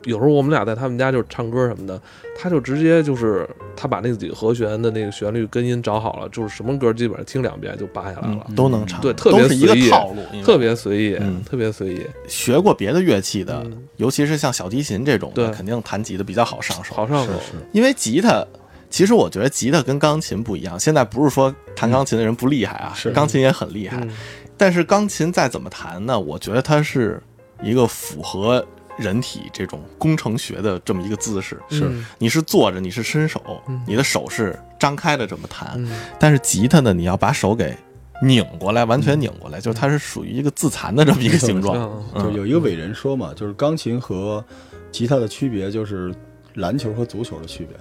[0.05, 2.01] 有时候我们俩在他们家就是唱歌什么的，
[2.39, 16.95] 他就直接就是他把那几个和弦的那个旋律跟音找好了，就是什么歌基本上听两遍就扒下来了，嗯都能唱，对特别都是一个随意套路，特别随意，嗯特别随意，学过别的乐器的嗯，尤其是像小提琴这种的，对肯定弹吉他比较好上手。
[16.95, 17.33] 好上手。
[17.35, 18.45] 是因为吉他，
[18.91, 20.79] 其实我觉得吉他跟钢琴不一样。
[20.79, 23.99] 现在不是说弹钢琴的人不厉害啊，是钢琴也很厉害。
[23.99, 24.11] 嗯
[24.55, 26.21] 但是钢琴再怎么弹呢？
[26.21, 27.21] 我觉得它是
[27.65, 28.65] 一个符合
[29.03, 31.61] 人体这种工程学的这么一个姿势。
[31.69, 35.73] 是嗯你是坐着，你是伸手嗯，你的手是张开的这么弹。
[35.77, 37.77] 嗯但是吉他呢，你要把手给
[38.23, 41.77] 拧过来，完全拧过来，就是它是属于一个自残的这么一个形状。
[42.15, 44.43] 嗯就有一个伟人说嘛，就是钢琴和
[44.91, 46.15] 吉他的区别就是
[46.55, 47.77] 篮球和足球的区别。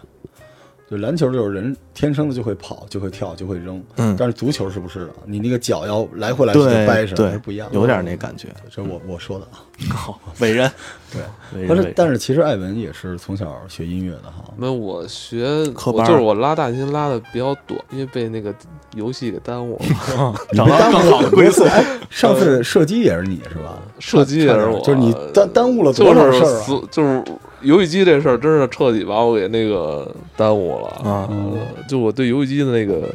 [0.91, 5.13] 就篮球就是人天生的就会跑，就会跳，就会扔，嗯但是足球是不是的？
[5.25, 7.69] 你那个脚要来回来去掰上，对是不一样。
[7.71, 8.49] 有点那感觉。
[8.69, 9.63] 这我我说的啊。
[9.89, 10.69] 好，伟人，
[11.11, 11.21] 对，
[11.55, 14.43] 伟人，但是但是其实艾文也是从小学音乐的哈。
[14.57, 18.53] 没有，我学科班就是我拉大提琴拉的比较短，因为被那个
[18.93, 19.85] 游戏给耽误了。
[20.53, 21.63] 找到更好的归宿。
[21.63, 23.81] 哎上次射击也是你是吧？
[23.97, 26.81] 射击也是我，就是你耽耽误了多少事儿啊？
[26.91, 27.23] 就是
[27.61, 30.87] 游戏机这事儿，真是彻底把我给那个耽误了。
[31.09, 31.27] 啊。
[31.31, 33.09] 嗯呃就我对游戏机的那个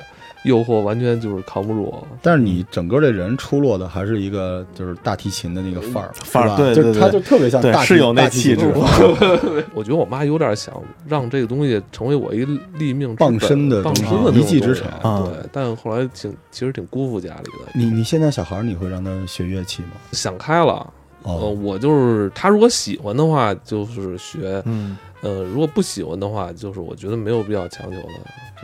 [0.45, 1.93] 诱惑，完全就是扛不住。
[2.21, 8.71] 但是你整个这人出落的还是一个就是大提琴的那个范儿，范儿对就对对对他就特别像大提是有那气质。
[9.75, 10.75] 我觉得我妈有点想
[11.09, 12.45] 让这个东西成为我一
[12.79, 14.89] 立命傍身的傍身的一技之长。
[15.01, 15.25] 啊。
[15.27, 19.91] 对，但后来挺其实挺辜负家里的，你你现在小孩你会让他学乐器吗？
[20.13, 20.87] 想开了。
[21.27, 28.09] 呃，哦，我就是他如果喜欢的话，就是学；嗯，呃，如果不喜欢的话，就是我觉得没有必要强求的。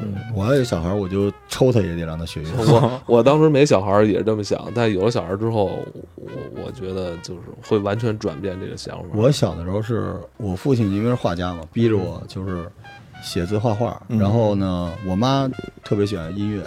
[0.01, 2.55] 嗯我要有小孩儿，我就抽他也得让他学乐器。
[2.72, 5.79] 我我当时没小孩儿也是这么想，但有了小孩之后，
[6.14, 6.31] 我
[6.64, 9.05] 我觉得就是会完全转变这个想法。
[9.12, 12.64] 我小的时候是我父亲因为是画家嘛，逼着我就是
[13.22, 14.01] 写字画画。
[14.09, 15.46] 嗯然后呢，我妈
[15.85, 16.64] 特别喜欢音乐，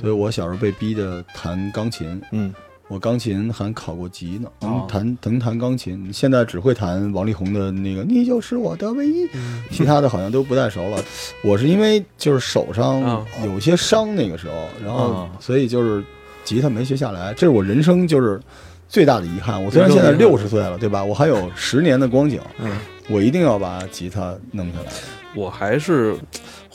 [0.00, 2.22] 所以我小时候被逼着弹钢琴。
[2.30, 2.54] 嗯，
[2.88, 6.10] 我钢琴还考过级呢，能哦弹能弹钢琴。
[6.12, 11.02] 现在只会弹王力宏的那个“你就是我的唯一”，嗯其他的好像都不太熟了。
[11.44, 16.02] 我是因为就是手上啊有些伤，那个时候，然后啊所以就是
[16.44, 18.40] 吉他没学下来，这是我人生就是
[18.88, 19.62] 最大的遗憾。
[19.62, 21.04] 我虽然现在六十岁了，对吧？
[21.04, 22.74] 我还有十年的光景，嗯，
[23.10, 24.90] 我一定要把吉他弄下来。
[25.34, 26.16] 我还是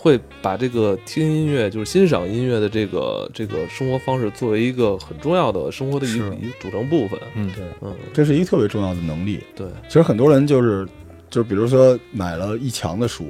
[0.03, 7.17] 会把这个听音乐，就是欣赏音乐的这个这个生活方式，作为一个很重要的生活的一是一个组成部分。
[7.35, 9.41] 嗯，对，嗯，这是一个特别重要的能力。
[9.55, 10.85] 对，其实很多人就是
[11.29, 13.27] 就是比如说买了一墙的书，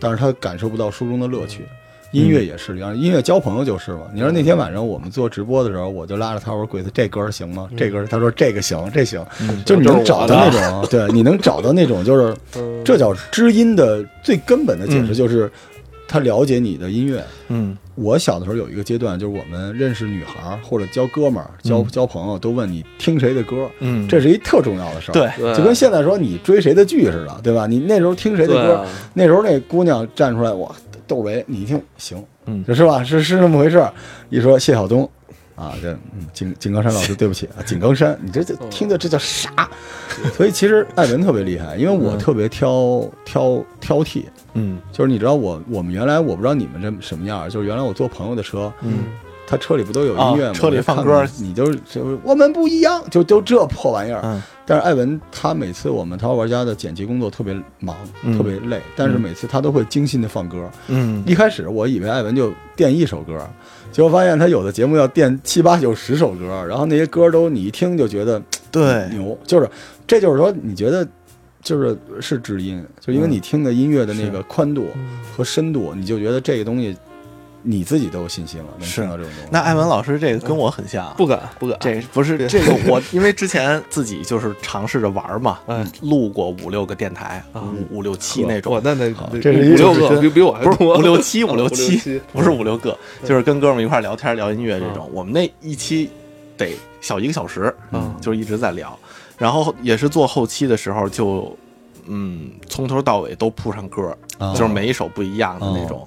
[0.00, 1.66] 但是他感受不到书中的乐趣，
[2.12, 4.04] 音乐也是一样，音乐交朋友就是嘛。
[4.14, 7.68] 你说那天晚上我们做直播的时候，我就拉着他我说：“鬼子，这歌行吗？
[7.76, 9.22] 这歌？”他说：“这个行，这行。”
[9.66, 15.50] 就是你能找到那种，对，你能找到那种，就是嗯这叫知音的最根本的解释，就是
[16.14, 17.24] 他了解你的音乐。
[17.48, 25.14] 嗯我小的时候有一个阶段，就是我们认识女孩儿或者交哥们儿、交嗯交朋友，都问你听谁的歌，嗯，这是一特重要的事儿。
[25.14, 27.66] 对对就跟现在说你追谁的剧似的，对吧？
[27.66, 30.72] 你那时候听谁的歌，那时候那姑娘站出来，我，
[31.08, 33.02] 窦唯，你一听行，嗯是吧？
[33.02, 33.92] 是是那么回事儿。
[34.30, 35.10] 一说谢晓东。
[35.56, 39.68] 啊，这嗯，井井冈山老师，对不起啊，井冈山，你这这听的这叫啥？
[40.36, 42.18] 所以其实艾文特别厉害，因为我嗯。
[42.18, 44.80] 特别挑挑挑剔，嗯。
[44.92, 49.04] 就是你知道我我们原来我不知道你们这什么样，就是原来我坐朋友的车，嗯，
[49.46, 50.50] 他车里不都有音乐吗？
[50.50, 51.24] 啊车里放歌。
[51.38, 54.20] 你就是就是我们不一样，就就这破玩意儿。
[54.24, 54.42] 嗯。
[54.66, 58.36] 但是艾文他每次我们淘宝玩家的剪辑工作特别忙，嗯。
[58.36, 60.70] 特别累，但是每次他都会精心的放歌。
[60.88, 61.22] 嗯。
[61.26, 63.38] 一开始我以为艾文就垫一首歌，
[63.92, 69.68] 结果发现他有的节目要垫七八九十首歌，然后那些歌都你一听就觉得 对，牛，就是
[70.06, 71.06] 这就是说你觉得
[71.62, 73.30] 就是是知音，就因为嗯。
[73.30, 75.20] 你听的音乐的那个宽度嗯。
[75.36, 76.96] 和深度，你就觉得这个东西
[77.66, 79.00] 你自己都有信心了，能是。
[79.00, 79.48] 听到这种东西。
[79.50, 87.62] 那艾文老师这个跟我很像，不敢不敢，这不是这个我， 因为之前自己就是尝试着玩嘛，哎录过五六个电台，啊。
[87.90, 95.10] 五五六七那哇种，那那那这是五六个，比比我还不是多，五六七啊五六七七，不是五六个，就是跟哥们儿一块儿聊天聊音乐这种。
[95.12, 96.10] 我们那一期
[96.56, 98.96] 得小一个小时，嗯就是一直在聊，
[99.38, 101.56] 然后也是做后期的时候就。
[102.06, 104.52] 嗯，从头到尾都铺上歌，啊。
[104.52, 106.06] 就是每一首不一样的那种。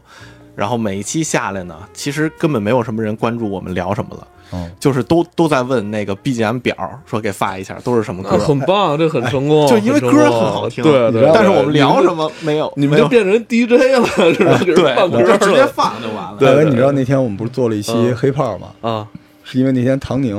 [0.57, 8.39] 然后每一期下来呢，其实根本没有什么人关注我们聊什么了，嗯，就是都都在问那个 BGM 表，说给发一下，都是什么歌那。
[8.43, 11.29] 很棒，这很成功，就因为歌很好听对对。
[11.31, 12.31] 但是我们聊什么？
[12.41, 14.57] 没有，你们就变成 DJ 了， 是吧？
[14.65, 16.37] 给人对，放歌直接放就完了。
[16.39, 18.69] 对艾文，你知道那天我们不是做了一期嗯黑炮吗？
[18.81, 19.07] 啊
[19.43, 20.37] 是因为那天唐宁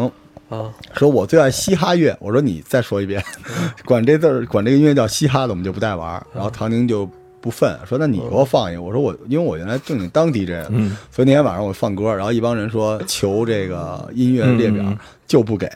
[0.50, 3.22] 啊说我最爱嘻哈乐，我说你再说一遍，
[3.86, 6.20] 管这字儿管这个音乐叫嘻哈的，我们就不带玩。
[6.34, 7.08] 然后唐宁就
[7.40, 8.82] 不忿，说那你给我放一个。
[8.82, 15.70] 我说我因为我原来正经当 DJ 的，嗯所以那天晚上我放歌，然后一帮人说求这个音乐列表嗯就不给，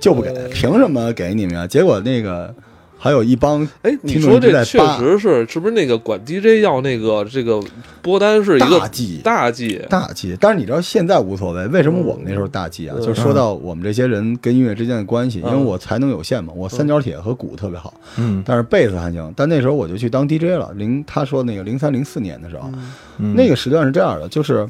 [0.00, 1.66] 就不给，凭什么给你们呀？
[1.66, 2.54] 结果那个
[3.02, 7.58] 还有一帮哎，你说这确实是，是不是那个管 DJ 要那个这个
[8.02, 9.20] 播单是一个大忌。
[9.24, 9.80] 大忌？
[9.88, 12.96] 大忌，但是你知道现在无所谓，为什么我们那时候大忌啊？
[12.98, 18.42] 嗯就说到我们这些人跟音乐之间的关系，因为嗯我才能有限嘛，我三角铁和鼓特别好，嗯。
[18.44, 19.32] 但是贝斯还行。
[19.34, 22.70] 但那时候我就去当 DJ 了，零他说那个零三零四年的时候，
[23.16, 23.34] 嗯。
[23.34, 24.68] 那个时段是这样的，就是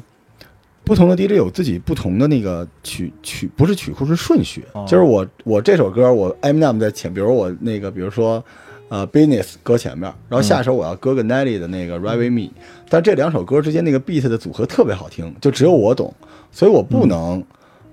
[0.83, 4.63] 不同的 DJ 有自己不同的那个曲曲，不是曲库是顺序。
[4.73, 8.43] 哦就是我我这首歌我 Eminem 在前，比如我那个比如说。
[8.93, 12.49] 呃，business 搁前面，然后下一首我要搁个 Nelly 的那个 Ride with Me，、
[12.89, 16.13] 但这两首歌之间那个 beat 的组合特别好听，就只有我懂，
[16.51, 17.41] 所以我不能、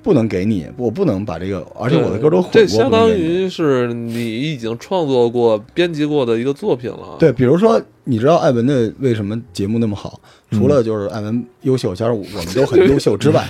[0.08, 7.16] 不能给你，我不能把这个，而且我的歌都混过，这相当于是你已经创作过、编辑过的一个作品了。
[7.18, 10.18] 对，比如说，你知道艾文的为什么节目那么好？
[10.50, 13.46] 除了就是艾文优秀，加上我们都很 优秀之外，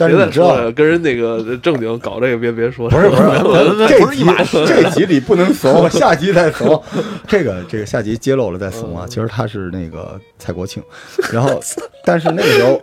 [0.00, 2.88] 但是你知道，跟人那个正经搞这个，别别说。
[2.88, 4.24] 不是不是， 这集
[4.66, 6.82] 这集里不能怂， 下集再怂。
[7.28, 9.04] 这个这个下集揭露了再怂啊！
[9.06, 10.82] 其实他是那个蔡国庆，
[11.30, 11.60] 然后
[12.04, 12.80] 但是那个时候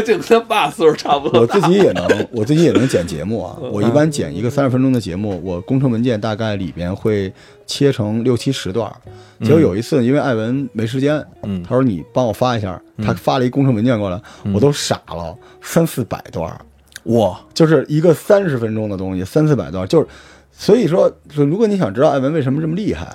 [0.02, 1.46] 跟他爸岁数差不多我。
[1.46, 3.56] 自己也能，我自己也能剪节目啊。
[3.60, 7.32] 我一般剪一个三十分钟的节目，我工程文件大概里边会
[7.66, 8.96] 切成六七十段儿。
[9.40, 11.62] 结果有一次，因为艾文没时间，嗯。
[11.62, 14.20] 他说你帮我发一下，他发了一工程文件过来，
[14.54, 16.60] 我都傻了，三四百段儿，
[17.04, 20.06] 哇，就是一个三十分钟的东西，三四百段儿，就是。
[20.54, 23.10] 所以说，说如果你想知道艾文为什么这么厉害，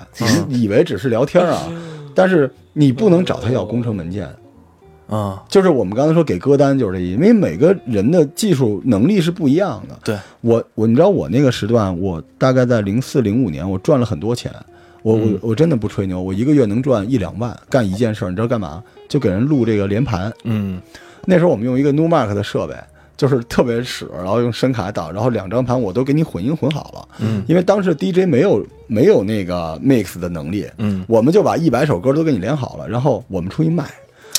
[0.48, 1.72] 你以为只是聊天啊，
[2.12, 4.28] 但是你不能找他要工程文件，
[5.08, 9.98] 啊，就是我们刚才说给歌单就是这意思，因为每个人的技术能力是不一样的。
[10.04, 14.52] 对我，我你知道我那个时段，我大概在零四零五年，我赚了很多钱。
[15.02, 18.82] 我我嗯我真的不吹牛，我一个月能赚一两万，干一件事儿，你知道干嘛？
[19.08, 20.30] 就给人录这个连盘。
[20.44, 20.80] 嗯
[21.24, 22.74] 那时候我们用一个 Numark 的设备，
[23.16, 27.08] 就是特别屎，然后用声卡导，然后两张盘我都给你混音混好了。
[27.20, 33.84] 嗯因为当时 DJ 没有没有那个 mix 的能力，嗯，我们就把一百首歌都给你连好了，然后我们出去卖。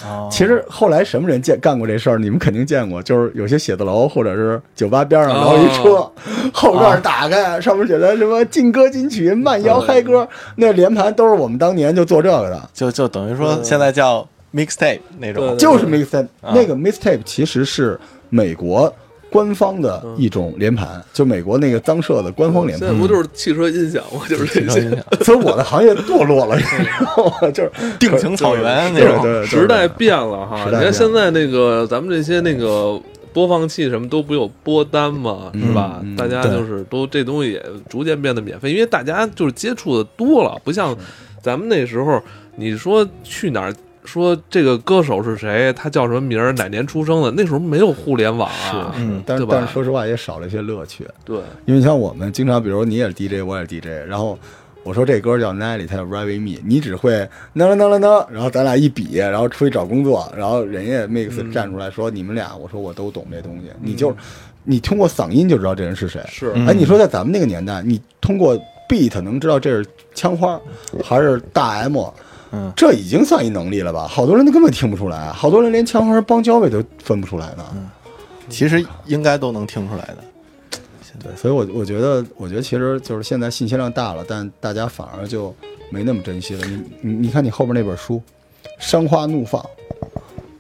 [0.06, 0.28] 哦。
[0.32, 2.18] 其实后来什么人见干过这事儿？
[2.18, 6.12] 你们肯定见过，就是有些写字楼或者是酒吧边上，然后一车
[6.54, 16.28] 后盖打开，上面写的什么劲歌金曲、慢摇嗨歌，那连盘都是我们当年就做这个的，就就等于说现在叫 mixtape 那种，就是 mixtape。
[16.42, 16.54] 啊。
[16.54, 18.94] 那个 mixtape 其实是美国
[19.30, 22.88] 官方的一种连盘，就美国那个脏社的官方连盘。
[22.88, 24.22] 现在不就是汽车音响吗？
[24.28, 24.90] 就是这些。
[25.24, 27.52] 所以我的行业堕落了，你知道吗？
[27.52, 29.22] 就是定情草原那种。
[29.22, 30.66] 对对，时代变了哈。
[30.66, 33.00] 你看现在那个咱们这些那个
[33.32, 36.02] 播放器什么都不有播单嘛，是吧？
[36.18, 40.96] 大家就是都这东西也逐渐变得免费，因为大家就是接触的多了，不像
[41.42, 42.22] 咱们那时候，
[42.56, 43.74] 你说去哪儿？
[44.10, 45.72] 说这个歌手是谁？
[45.74, 46.52] 他叫什么名儿？
[46.54, 47.32] 哪年出生的？
[47.32, 51.08] 那时候没有互联网啊，嗯，但是但是说实话也少了一些乐趣。
[51.24, 54.38] 对，因为像我们经常，比如你也是 DJ，我也是 DJ，然后
[54.84, 64.16] 我说这歌叫 Nelly，他叫 Ride with Me，你只会能能能能，然后咱俩一比，然后出去找工作，然后人家 Mix 站出来说你们俩，我说我都懂这东西，你就
[64.64, 66.20] 你通过嗓音就知道这人是谁。
[66.28, 68.58] 是，哎，你说在咱们那个年代，你通过
[68.90, 70.60] Beat 能知道这是枪花
[71.04, 72.12] 还是大 M。
[72.52, 74.08] 嗯，这已经算一能力了吧？
[74.08, 77.66] 好多人都根本听不出来，好多人连枪花帮交尾都分不出来呢。
[77.76, 77.90] 嗯，
[78.50, 80.18] 其实应该都能听出来的。
[81.22, 85.54] 对，所以，我我觉得，我觉得其实就是现在信息量大了，但大家反而就
[85.92, 86.66] 没那么珍惜了。
[86.66, 88.22] 你你你看，你后边那本书
[88.80, 89.62] 《山花怒放》，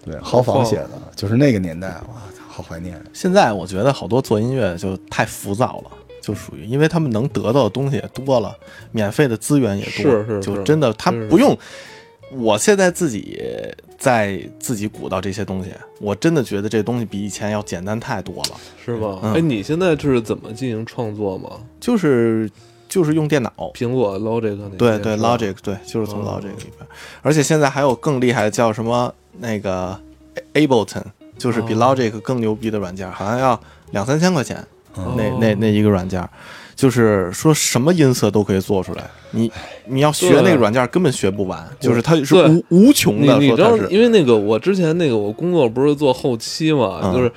[0.04, 3.02] 对，豪放写的，就是那个年代，哇，好怀念。
[3.14, 5.92] 现在我觉得好多做音乐就太浮躁了。
[6.30, 8.56] 就属于，因为他们能得到的东西也多了，
[8.92, 11.58] 免费的资源也多，是是，就真的他不用。
[12.32, 13.42] 我现在自己
[13.98, 18.52] 在自己鼓捣这些东西，我真的觉得这东西比以前要简单太多了，
[18.86, 19.18] 是吧？
[19.34, 21.50] 哎，你现在就是怎么进行创作吗？
[21.80, 22.48] 就是
[22.88, 26.88] 就是用电脑，苹果 Logic 对对 Logic 对，就是从 Logic 里边。
[27.24, 30.00] 而且现在还有更厉害的，叫什么那个
[30.54, 31.02] Ableton，
[31.40, 34.64] 就是比 Logic 更牛逼的软件，好像要两三千块钱。
[34.96, 36.28] 那那那一个软件，
[36.76, 39.04] 就是说什么音色都可以做出来。
[39.32, 39.52] 你
[39.86, 43.38] 你要学那个软件根本学不完，就是它是无无穷的。
[43.40, 47.32] 你知道，因为那个我之前那个我工作不是做后期嘛，就是。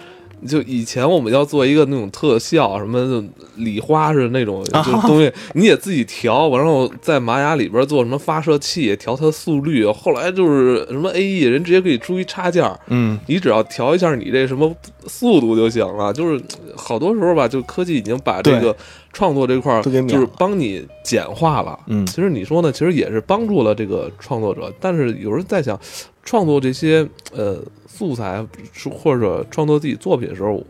[0.46, 3.22] 就以前我们要做一个那种特效，什么
[3.56, 9.86] 礼花似的那种 就东西，你也自己调，然后在玛雅里边做什么发射器，调它速率。
[9.86, 14.74] 后来就是什么 A E 人直接可以出一插件，嗯，你只要调一下你这什么
[15.06, 16.12] 速度就行了。
[16.12, 16.42] 就是
[16.76, 18.76] 好多时候吧，就科技已经把这个
[19.12, 21.78] 创作这块儿就是帮你简化了。
[21.86, 24.72] 嗯，其实你说呢，其实也是帮助了这个创作者。
[24.80, 25.78] 但是有人在想，
[26.24, 27.62] 创作这些呃。
[27.94, 28.44] 素材
[28.90, 30.64] 或者创作自己作品的时候，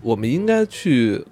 [0.00, 1.22] 我们应该去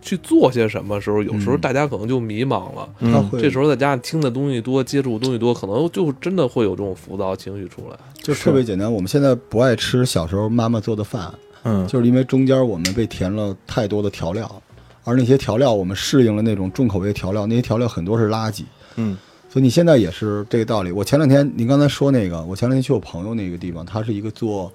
[0.00, 0.98] 去做些什么？
[0.98, 2.88] 时候有时候大家可能就迷茫了。
[3.32, 7.96] 这时候在家听的东西多，接触东西多，可能就真的会有这种浮躁情绪出来。
[8.14, 11.32] 就特别简单，我们现在不爱吃小时候妈妈做的饭，
[11.64, 14.62] 嗯，就是因为中间我们被填了太多的调料，
[15.04, 18.64] 而那些调料我们适应了那种重口味调料，那些调料很多是垃圾，
[18.96, 19.16] 嗯。
[19.52, 20.92] 所以你现在也是这个道理。
[20.92, 24.72] 我前两天，您刚才说那个，我前两天去我朋友那个地方，他是一个做，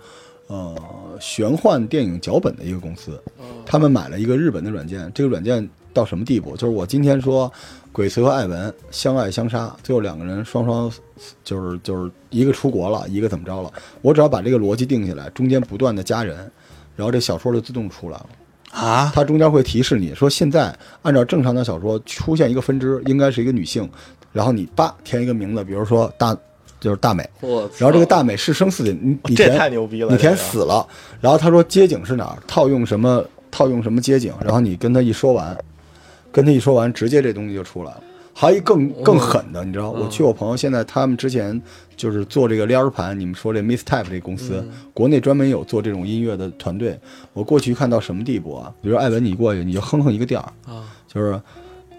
[0.47, 0.75] 呃，
[1.21, 3.17] 玄幻电影脚本的一个公司。
[3.65, 6.57] 他们买了一个日本的软件，这个软件到什么地步？
[6.57, 7.49] 就是我今天说，
[7.93, 10.91] 鬼子和艾文相爱相杀，最后两个人双双，
[11.41, 13.71] 就是就是一个出国了，一个怎么着了？
[14.01, 16.35] 我只要把这个逻辑定下来，中间不断的加人，
[16.97, 18.29] 然后这小说就自动出来了。
[18.71, 23.89] 啊，它中间会提示你说，现在按照正常的小说出现一个分支，应该是一个女性。
[24.35, 26.37] 然后你叭填一个名字，比如说大，
[26.77, 27.23] 就是大美。
[27.77, 30.85] 然后这个大美是生死的，你你填太牛逼了，你填死了。
[31.21, 32.37] 然后他说街景是哪儿？
[32.45, 33.23] 套用什么？
[33.49, 34.33] 套用什么街景？
[34.43, 35.57] 然后你跟他一说完，
[36.33, 38.03] 跟他一说完，直接这东西就出来了。
[38.33, 39.89] 还有一更更狠的，你知道？
[39.89, 41.61] 我去我朋友现在他们之前
[41.95, 44.61] 就是做这个撩儿盘，你们说这 Mistype 这公司，
[44.93, 46.99] 国内专门有做这种音乐的团队。
[47.31, 48.73] 我过去看到什么地步啊？
[48.81, 51.39] 比如艾文，你过去你就哼哼一个调儿啊，就是。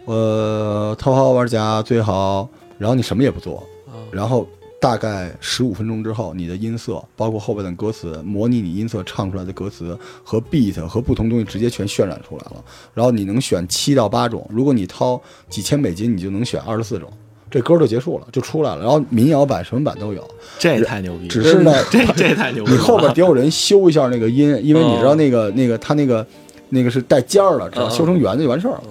[0.06, 3.62] 呃，头号玩家最好，然后你什么也不做，
[4.10, 4.46] 然后
[4.80, 12.64] 大概十五分钟之后，你的音色，包括后边的歌词，模拟你音色唱出来的歌词和 beat 和不同东西直接全渲染出来了。
[12.94, 17.10] 然后你能选七到八种，如果你掏几千美金，你就能选二十四种，
[17.50, 18.82] 这歌就结束了，就出来了。
[18.82, 20.22] 然后民谣版、什么版都有，
[20.58, 21.26] 这也太牛逼！
[21.26, 22.70] 只是呢，这这太牛逼！
[22.70, 26.24] 你后边得有人修一下那个音，因为你知道那个那个他那个
[26.68, 28.82] 那个是带尖儿的，只要修成圆的就完事儿了。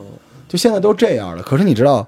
[0.56, 2.08] 就现在都这样了，可是你知道，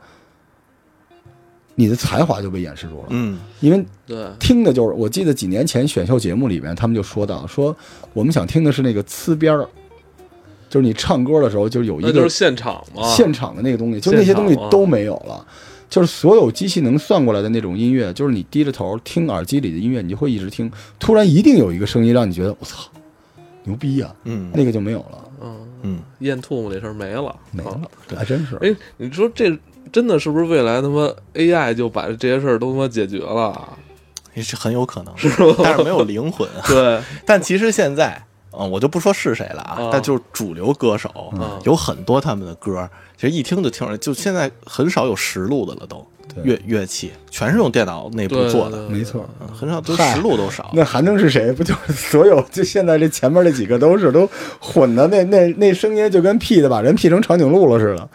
[1.76, 3.08] 你的才华就被掩饰住了。
[3.10, 7.76] 嗯，因为对听的就是，我记得几年前选秀节目里面，他们就说到，说
[8.14, 9.68] 我们想听的是那个呲边儿，
[10.70, 15.46] 就是你唱歌的时候就有一个就是现场嘛，现场的那个东西，就那些东西都没有了，
[15.90, 22.90] 就是所有机器能算过来的那种音乐，就是你低着头听耳机里的音乐，你就会一直听，突然一定有一个声音让你觉得我操，
[23.66, 25.26] 牛逼呀，嗯，那个就没有了。
[25.88, 27.82] 嗯嗯，咽吐沫那事儿没了，没了，
[28.16, 28.56] 还真是。
[28.58, 29.58] 哎，你说这
[29.92, 33.78] 真的是不是未来他妈 AI 就把这些事儿都他妈解决了？
[34.34, 35.30] 也是很有可能，是
[35.64, 36.48] 但是没有灵魂。
[36.68, 38.22] 对，但其实现在
[38.52, 49.28] 嗯，我就不说是谁了啊，啊但就是主流歌手，嗯有很多他们的歌，其实一听就听出来，就现在很少有实录的了都，对乐乐器全是用电脑内部做的，没错。
[49.42, 50.70] 嗯很少都嗨实录都少。
[50.74, 51.52] 那还能是谁？
[51.52, 58.10] 不就是所有就现在这前面这几个都是都混的，那那那声音就跟 P 的把人 P 成长颈鹿了似的，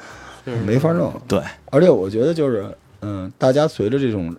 [0.44, 1.12] 是没法弄。
[1.26, 1.40] 对，
[1.70, 2.64] 而且我觉得就是，
[3.00, 4.32] 嗯，大家随着这种，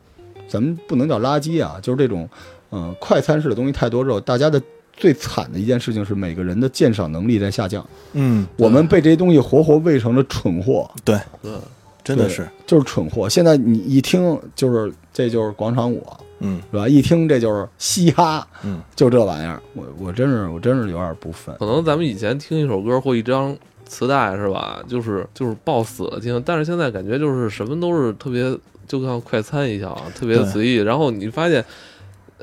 [0.47, 2.29] 咱们不能叫垃圾啊，就是这种，
[2.71, 4.61] 嗯，快餐式的东西太多之后，大家的
[4.95, 7.85] 最惨的一件事情是每个人的鉴赏能力在下降。
[8.13, 11.59] 嗯，我们被这些东西活活喂成了蠢货，对，对，对
[12.03, 13.29] 真的是，就是蠢货。
[13.29, 16.05] 现在你一听就是这就是广场舞，
[16.39, 16.87] 嗯是吧？
[16.87, 21.55] 一听这就是嘻哈，嗯，就这玩意儿，我我真是我真是有点不忿。
[21.57, 30.75] 可能咱们以前听一首歌或一张磁带是吧，就是就是抱死了听，但是现在感觉就是什么都是特别，就像快餐一样，啊特别随意。
[30.75, 31.63] 然后你发现，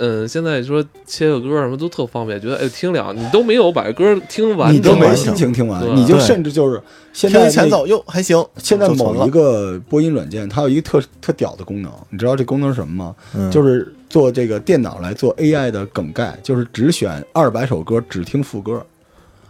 [0.00, 6.80] 嗯，现在说切个歌什么都特方便，觉得哎听两你都没有把歌听完，你都没心情听完，你就甚至就是
[7.12, 13.14] 现在前奏哟还行，现在某一个播音软件，它有一个特特屌的功能，你知道这功能是什么吗？
[13.34, 18.84] 嗯就是做这个电脑来做 AI 的梗概，就是只选二百首歌，只听副歌。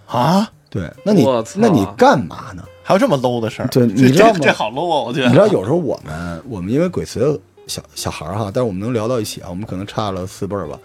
[0.07, 1.24] 啊，对，那你
[1.55, 2.62] 那你干嘛呢？
[2.82, 3.68] 还有这么 low 的事儿？
[3.68, 5.05] 对 你知道吗这这好 low 啊！
[5.07, 7.40] 我觉得，你知道有时候我们我们因为鬼词
[7.71, 10.77] 小小孩儿哈，但是我们能聊到一起啊，我们可能差了四辈儿吧。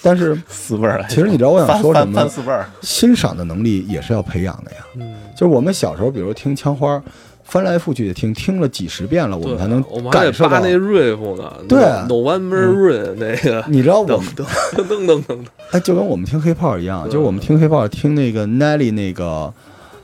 [0.00, 4.78] 但是 四辈儿，其实你知道我想说什么翻四辈儿，欣赏的能力也是要培养的呀。
[4.94, 7.02] 嗯，就是我们小时候，比如听枪花，
[7.42, 10.68] 翻来覆去的听，听了几十遍了，我，们才能我们还得感受到扒那。
[10.76, 14.44] riff 呢，对，no one more run 那个，你知道我们噔
[14.76, 15.38] 噔噔噔，
[15.72, 19.52] 哎，就跟我们听黑炮一样，就是我们听黑炮听那个 Nelly 那个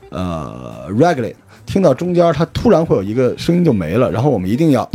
[0.09, 1.33] 呃 Reggae，
[1.65, 4.89] 听到中间它突然会有一个声音就没了，然后我们一定要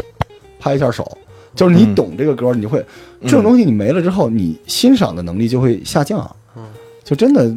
[0.58, 1.16] 拍一下手，
[1.54, 1.94] 就是你嗯。
[1.94, 2.84] 懂这个歌，你就会
[3.22, 6.62] 这种东西你没了之后，你欣赏的能力就会下降嗯，
[7.04, 7.52] 就真的。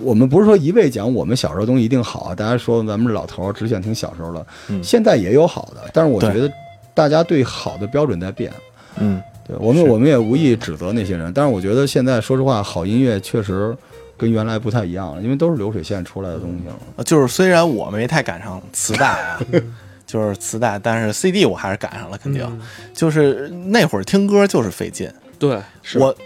[0.00, 4.80] 我们不是说一味讲我们小时候东西一定好，大家说咱们是老头儿只想听小时候的，嗯。
[4.82, 6.48] 现在也有好的，但是我觉得
[6.94, 8.52] 大家对好的标准在变。
[9.00, 13.76] 嗯，对我们，我们也无意指责那些人，但是我觉得现在说实话，好音乐确实
[14.16, 17.02] 跟原来不太一样了，因为都是流水线出来的东西了。
[17.02, 19.40] 就是虽然我没太赶上磁带啊，
[20.08, 22.42] 就是磁带，但是 CD 我还是赶上了，肯定。
[22.42, 22.60] 嗯。
[22.94, 25.98] 就是那会儿听歌就是费劲，对，是。
[25.98, 26.16] 我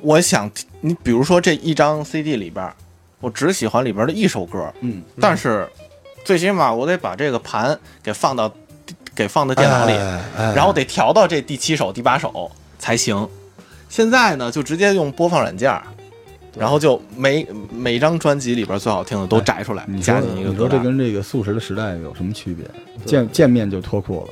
[0.00, 2.74] 我想你比如说这一张 CD 里边儿，
[3.20, 5.68] 我只喜欢里边的一首歌，嗯，但是
[6.24, 8.50] 最起码我得把这个盘给放到
[9.14, 10.54] 给放到电脑里，哎哎。
[10.54, 13.28] 然后得调到这第七首、第八首才行。
[13.88, 15.82] 现在呢，就直接用播放软件儿，
[16.58, 20.50] 然后就每每张专辑里边最好听的都摘出来，你加进一个。
[20.50, 22.64] 你说这跟这个素食的时代有什么区别？
[23.04, 24.28] 见见面就脱裤了，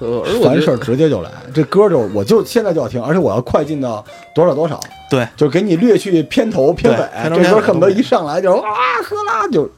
[0.00, 1.30] 呃而我凡事儿直接就来。
[1.54, 4.04] 这歌就我就现在就要听，而且我要快进到
[4.34, 8.70] 多少多少，对，就给你略去片头片尾这歌恨不得一上来就啊
[9.04, 9.70] 呵啦就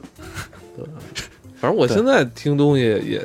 [1.61, 3.23] 反正我现在听东西也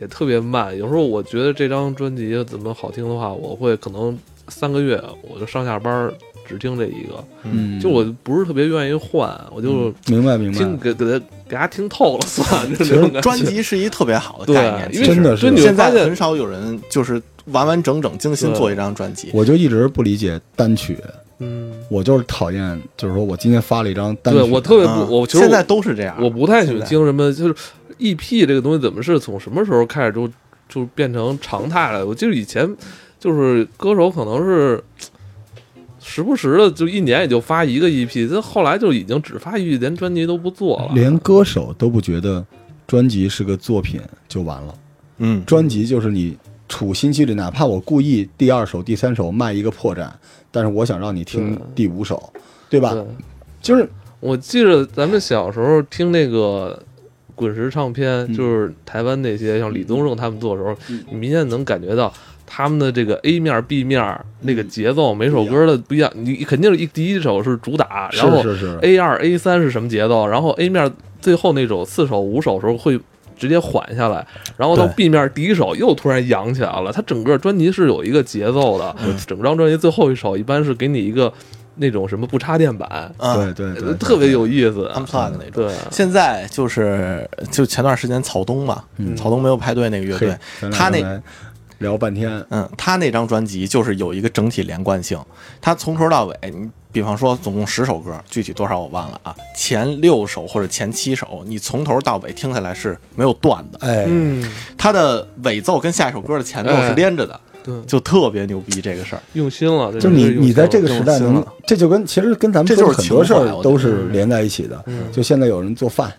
[0.00, 6.14] 也特别慢，有时候我觉得这张专辑怎么好听的话，我会可能三个月我就上下班儿
[6.48, 10.58] 只听这一个，嗯，就我不是特别愿意换，我就明白明白。
[10.58, 13.20] 听给给他给他听透了算， 就其实那种感觉。
[13.20, 15.54] 专辑是一特别好的概念，因为真的是。
[15.56, 19.28] 现在很少有人就是完完整整精心做一张专辑。
[19.32, 20.98] 我就一直不理解单曲，
[21.38, 25.06] 嗯，我就是讨厌，就是说我今天发了一张单曲，对我特别嗯。
[25.06, 27.54] 不，我其实现在都是这样，我不太喜欢听什么，就是
[27.98, 30.28] EP 这个东西怎么是从什么时候开始就
[30.68, 32.06] 就变成常态了？
[32.06, 32.68] 我记得以前
[33.18, 34.82] 就是歌手可能是
[36.08, 40.90] 时不时的就一年也就发一个 EP，这后来就已经只发 EP，连专辑都不做了。
[40.94, 42.42] 连歌手都不觉得
[42.86, 44.74] 专辑是个作品就完了，
[45.18, 46.34] 嗯，专辑就是你
[46.66, 50.10] 处心积虑，哪怕我故意第二首、第三首卖一个破绽，
[50.50, 52.32] 但是我想让你听第五首，
[52.70, 52.94] 对吧？
[52.94, 53.04] 对，
[53.60, 53.86] 就是
[54.20, 56.82] 我记得咱们小时候听那个
[57.34, 62.10] 滚石唱片，嗯就是台湾那些像李宗盛他们做的时候，嗯你明显能感觉到
[62.50, 64.02] 他们的这个 A 面、B 面
[64.40, 66.10] 那嗯个节奏，每首歌的不一样。
[66.14, 70.90] 你肯定是一第一首是主打，然后是是是，A 二、A 三是什么节奏，然后 A 面
[71.20, 72.98] 最后那首四首、五首的时候会
[73.36, 74.26] 直接缓下来，
[74.56, 76.90] 然后到 B 面第一首又突然扬起来了。
[76.90, 81.32] 它整个专辑是有一个节奏的，嗯整张专辑最后一首一般是给你一个
[81.76, 82.88] 那种什么不插电板，
[83.18, 84.90] 啊对对对，特别有意思。
[84.94, 85.40] 那种。
[85.52, 90.36] 对，现在就是就前段时间草东嘛，嗯草东没有派对那个乐队
[90.72, 91.22] 他那
[91.78, 95.18] 聊半天，嗯，他那张专辑就是有一个整体连贯性，
[95.60, 104.44] 他从头到尾，你比方说总共十首歌，具体多少我忘了啊，前六首或者前七首，你从头到尾听下来是没有断的，哎，嗯，
[104.76, 106.88] 他的尾奏跟下一首歌的前奏哎。
[106.88, 109.22] 是连着的，对，就特别牛逼这个事儿。
[109.34, 114.82] 用心了，就你你在这个时代能这就跟其实跟咱们这就是很多事儿都是连在一起的。
[114.86, 115.04] 嗯。
[115.12, 116.12] 就现在有人做饭、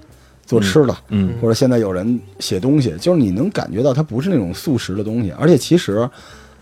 [0.50, 6.10] 做吃的，嗯或者现在有人写东西，就是你能感觉到它不是那种速食的东西，而且其实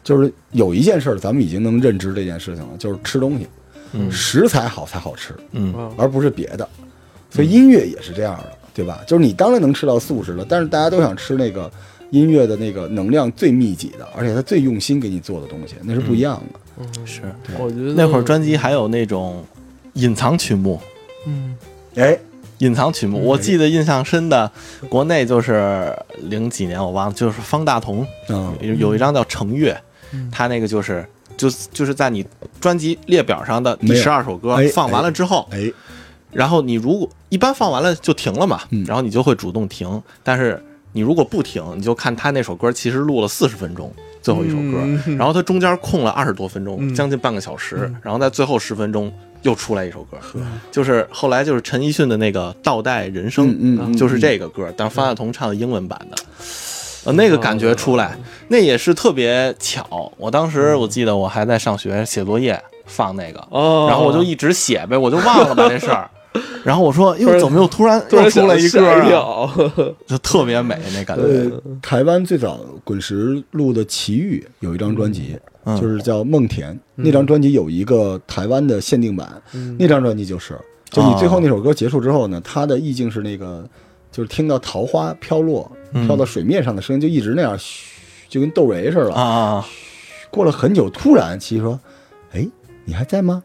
[0.04, 3.48] 就是有一件事，咱们已经能认知这件事情了，就是吃东西，
[3.94, 4.12] 嗯。
[4.12, 5.74] 食材好才好吃，嗯。
[5.74, 6.68] 啊而不是别的。
[7.30, 9.00] 所以音乐也是这样的，对吧？
[9.08, 11.72] 就是你当然能吃到素食的，但是大家都想吃那个
[12.12, 16.60] 音乐的那个能量最密集的，而且他最用心给你做的东西，那是不一样的。
[16.82, 17.06] 嗯。
[17.08, 17.22] 是。
[17.58, 19.46] 我觉得那会儿专辑还有那种
[19.94, 20.78] 隐藏曲目，
[21.26, 21.56] 嗯。
[21.96, 22.18] 哎，
[22.60, 23.24] 隐藏曲目，嗯。
[23.24, 24.52] 我记得印象深的，
[24.90, 28.56] 国内就是零几年我忘了，就是方大同嗯。
[28.62, 29.74] 有有一张叫《成月》，
[30.14, 30.30] 嗯。
[30.32, 32.26] 他那个就是就就是在你
[32.60, 35.72] 专辑列表上的第十二首歌哎放完了之后，哎，
[36.32, 38.84] 然后你如果一般放完了就停了嘛，嗯。
[38.86, 45.16] 然后你就会主动停，但是你如果不停，你就看他那首歌其实录了四十分钟，最后一首歌，嗯。
[45.18, 46.96] 然后他中间空了二十多分钟，嗯。
[46.96, 47.96] 将近半个小时，嗯。
[48.02, 50.18] 然后在最后十分钟又出来一首歌，
[50.72, 53.48] 就是后来就是陈奕迅的那个《倒带人生》，
[53.98, 56.18] 就是这个歌，但是方大同唱的英文版的。
[57.06, 58.18] 呃，那个感觉出来，
[58.50, 60.12] 那也是特别巧。
[60.18, 66.10] 我当时我记得我还在上学写作业，放那个，哦，然后我就一直写呗，我就忘了把这事儿。
[66.64, 69.50] 然后我说，突然哟，怎么又突然又出来一歌吓一啊？
[70.06, 71.24] 就特别美那感觉。
[71.24, 76.74] 呃，台湾最早滚石录的《奇遇》有一张专辑，嗯就是叫《梦田》。
[76.96, 80.58] 那张专辑有一个台湾的限定版，嗯那张专辑就是，
[80.92, 83.68] 就你最后那首歌结束之后呢，它的意境是那个，
[84.12, 87.86] 就是听到桃花飘落、嗯飘到水面上的声音，就一直那样，嘘，
[88.28, 89.14] 就跟窦唯似的。
[89.14, 89.66] 啊啊！
[90.30, 91.80] 过了很久，突然琪说
[92.34, 92.46] ：“哎，
[92.84, 93.42] 你还在吗？”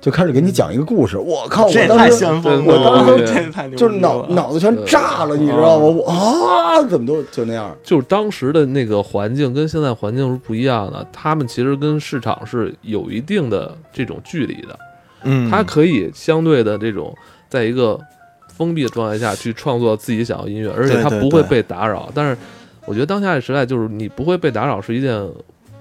[0.00, 1.18] 就开始给你讲一个故事。
[1.18, 1.66] 我靠！
[1.66, 5.86] 我这太当时先锋了，我当时这太牛逼了，就是脑脑子全炸了，你知道吗？
[5.86, 7.76] 我啊，怎么都就那样？
[7.82, 14.78] 就是当时的那个环境跟现在环境是不一样的，他们其实跟市场是有一定的这种距离的，
[15.24, 17.12] 嗯，他可以相对的这种
[17.48, 17.98] 在一个
[18.56, 22.08] 封闭的状态下去创作自己想要音乐，而且它对对不会被打扰。
[22.14, 22.38] 但是
[22.86, 25.12] 我觉得当下的时代，就是你不会被打扰是一件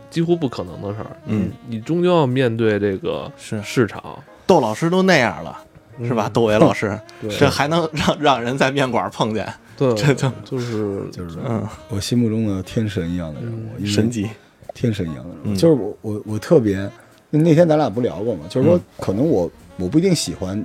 [0.09, 1.15] 几乎不可能的事儿。
[1.25, 4.01] 嗯，你终究要面对这个是市场，
[4.45, 5.57] 窦老师都那样了，
[6.03, 6.27] 是吧？
[6.27, 14.29] 嗯窦唯老师， 对这还能让让人在面馆碰见，对， 这就就是就是嗯，我心目中的天神一样的人物，神级。
[14.73, 15.41] 天神一样的人物。
[15.45, 16.87] 嗯就是我我我特别，
[17.31, 18.45] 那天咱俩不聊过吗？
[18.47, 20.63] 就是说嗯，可能我我不一定喜欢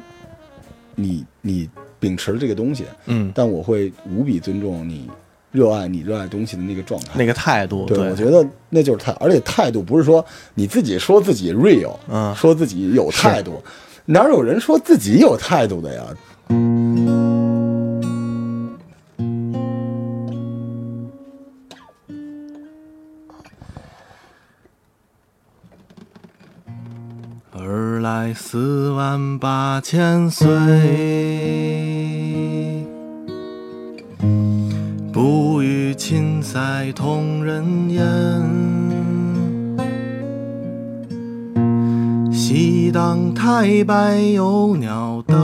[0.95, 1.69] 你你
[1.99, 5.09] 秉持这个东西，嗯，但我会无比尊重你
[5.53, 7.11] 热爱你热爱东西的那个状态。
[7.15, 10.25] 那个态度，对，对，我觉得那就是态，而且态度不是说
[10.55, 12.35] 你自己说自己 real，嗯。
[12.35, 13.63] 说自己有态度，
[14.07, 16.03] 哪有人说自己有态度的呀？
[27.55, 30.49] 而来四万八千岁，
[36.03, 38.03] 不与秦塞同人烟。
[42.33, 45.37] 西当太白有鸟道，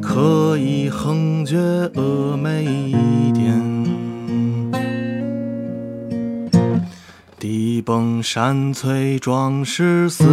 [0.00, 1.58] 可以横绝
[1.94, 2.64] 峨眉
[3.34, 3.60] 巅。
[7.38, 10.24] 地崩山摧壮士死，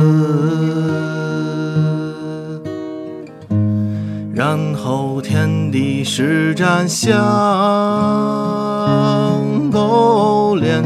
[4.37, 7.19] 然后天地施展相
[9.71, 10.83] 勾连，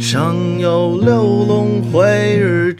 [0.00, 2.72] 上有六龙回日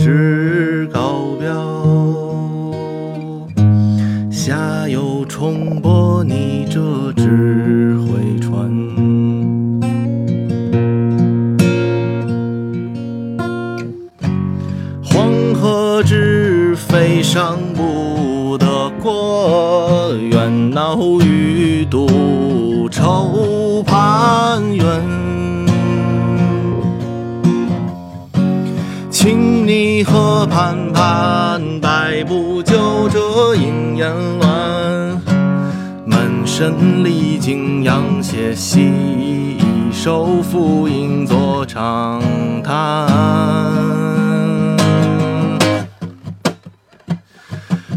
[36.59, 42.19] 身历经杨谢洗，一首浮吟作长
[42.63, 43.07] 叹。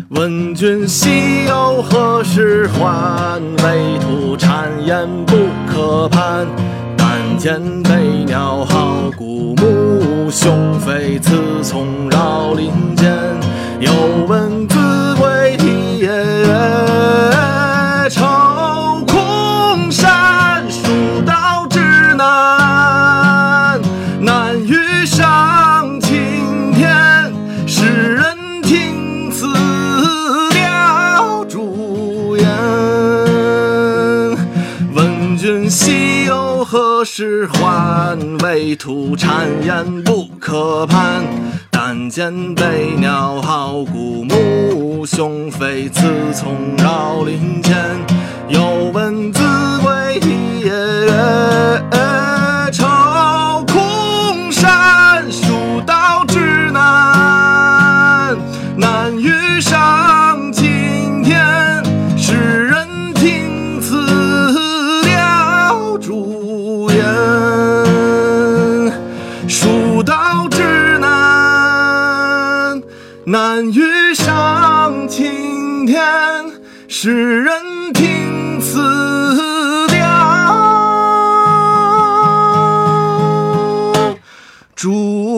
[0.10, 3.42] 问君西游何时还？
[3.64, 6.46] 畏途谗言不可攀。
[6.98, 13.10] 但见飞鸟号古木，雄飞雌从绕林间。
[13.80, 13.90] 又
[14.28, 16.50] 闻子规啼夜月，
[18.10, 21.80] 愁空山蜀道之
[22.16, 23.80] 难
[24.20, 27.32] 难于上青天
[27.68, 29.46] 使人听此
[30.52, 32.48] 凋朱颜
[34.96, 41.24] 问君西游何时还畏途谗言不可攀。
[41.82, 47.76] 但见悲鸟号古木雄飞雌从绕林间。
[48.48, 49.42] 又闻子
[49.84, 51.12] 规啼夜月，
[52.72, 52.86] 愁
[53.68, 58.36] 空山，蜀道之难。
[58.76, 61.84] 难遇上青天，
[62.18, 62.34] 世
[62.66, 63.96] 人听此
[65.04, 67.00] 了朱颜。
[69.48, 72.82] 蜀道之难，
[73.26, 74.36] 难遇上
[75.90, 76.00] 天，
[76.88, 78.80] 世人听此
[79.88, 79.98] 了
[84.76, 85.29] 朱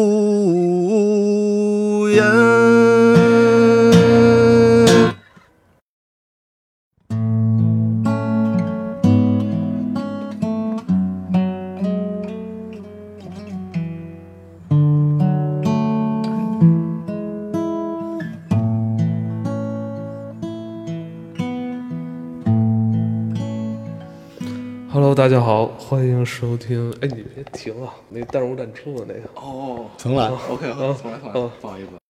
[25.21, 26.91] 大家好，欢迎收听。
[26.99, 29.29] 哎，你别停啊，那弹幕弹出的那个。
[29.35, 30.27] 哦重来。
[30.49, 32.00] ，OK，嗯重来，重嗯来，不好意思。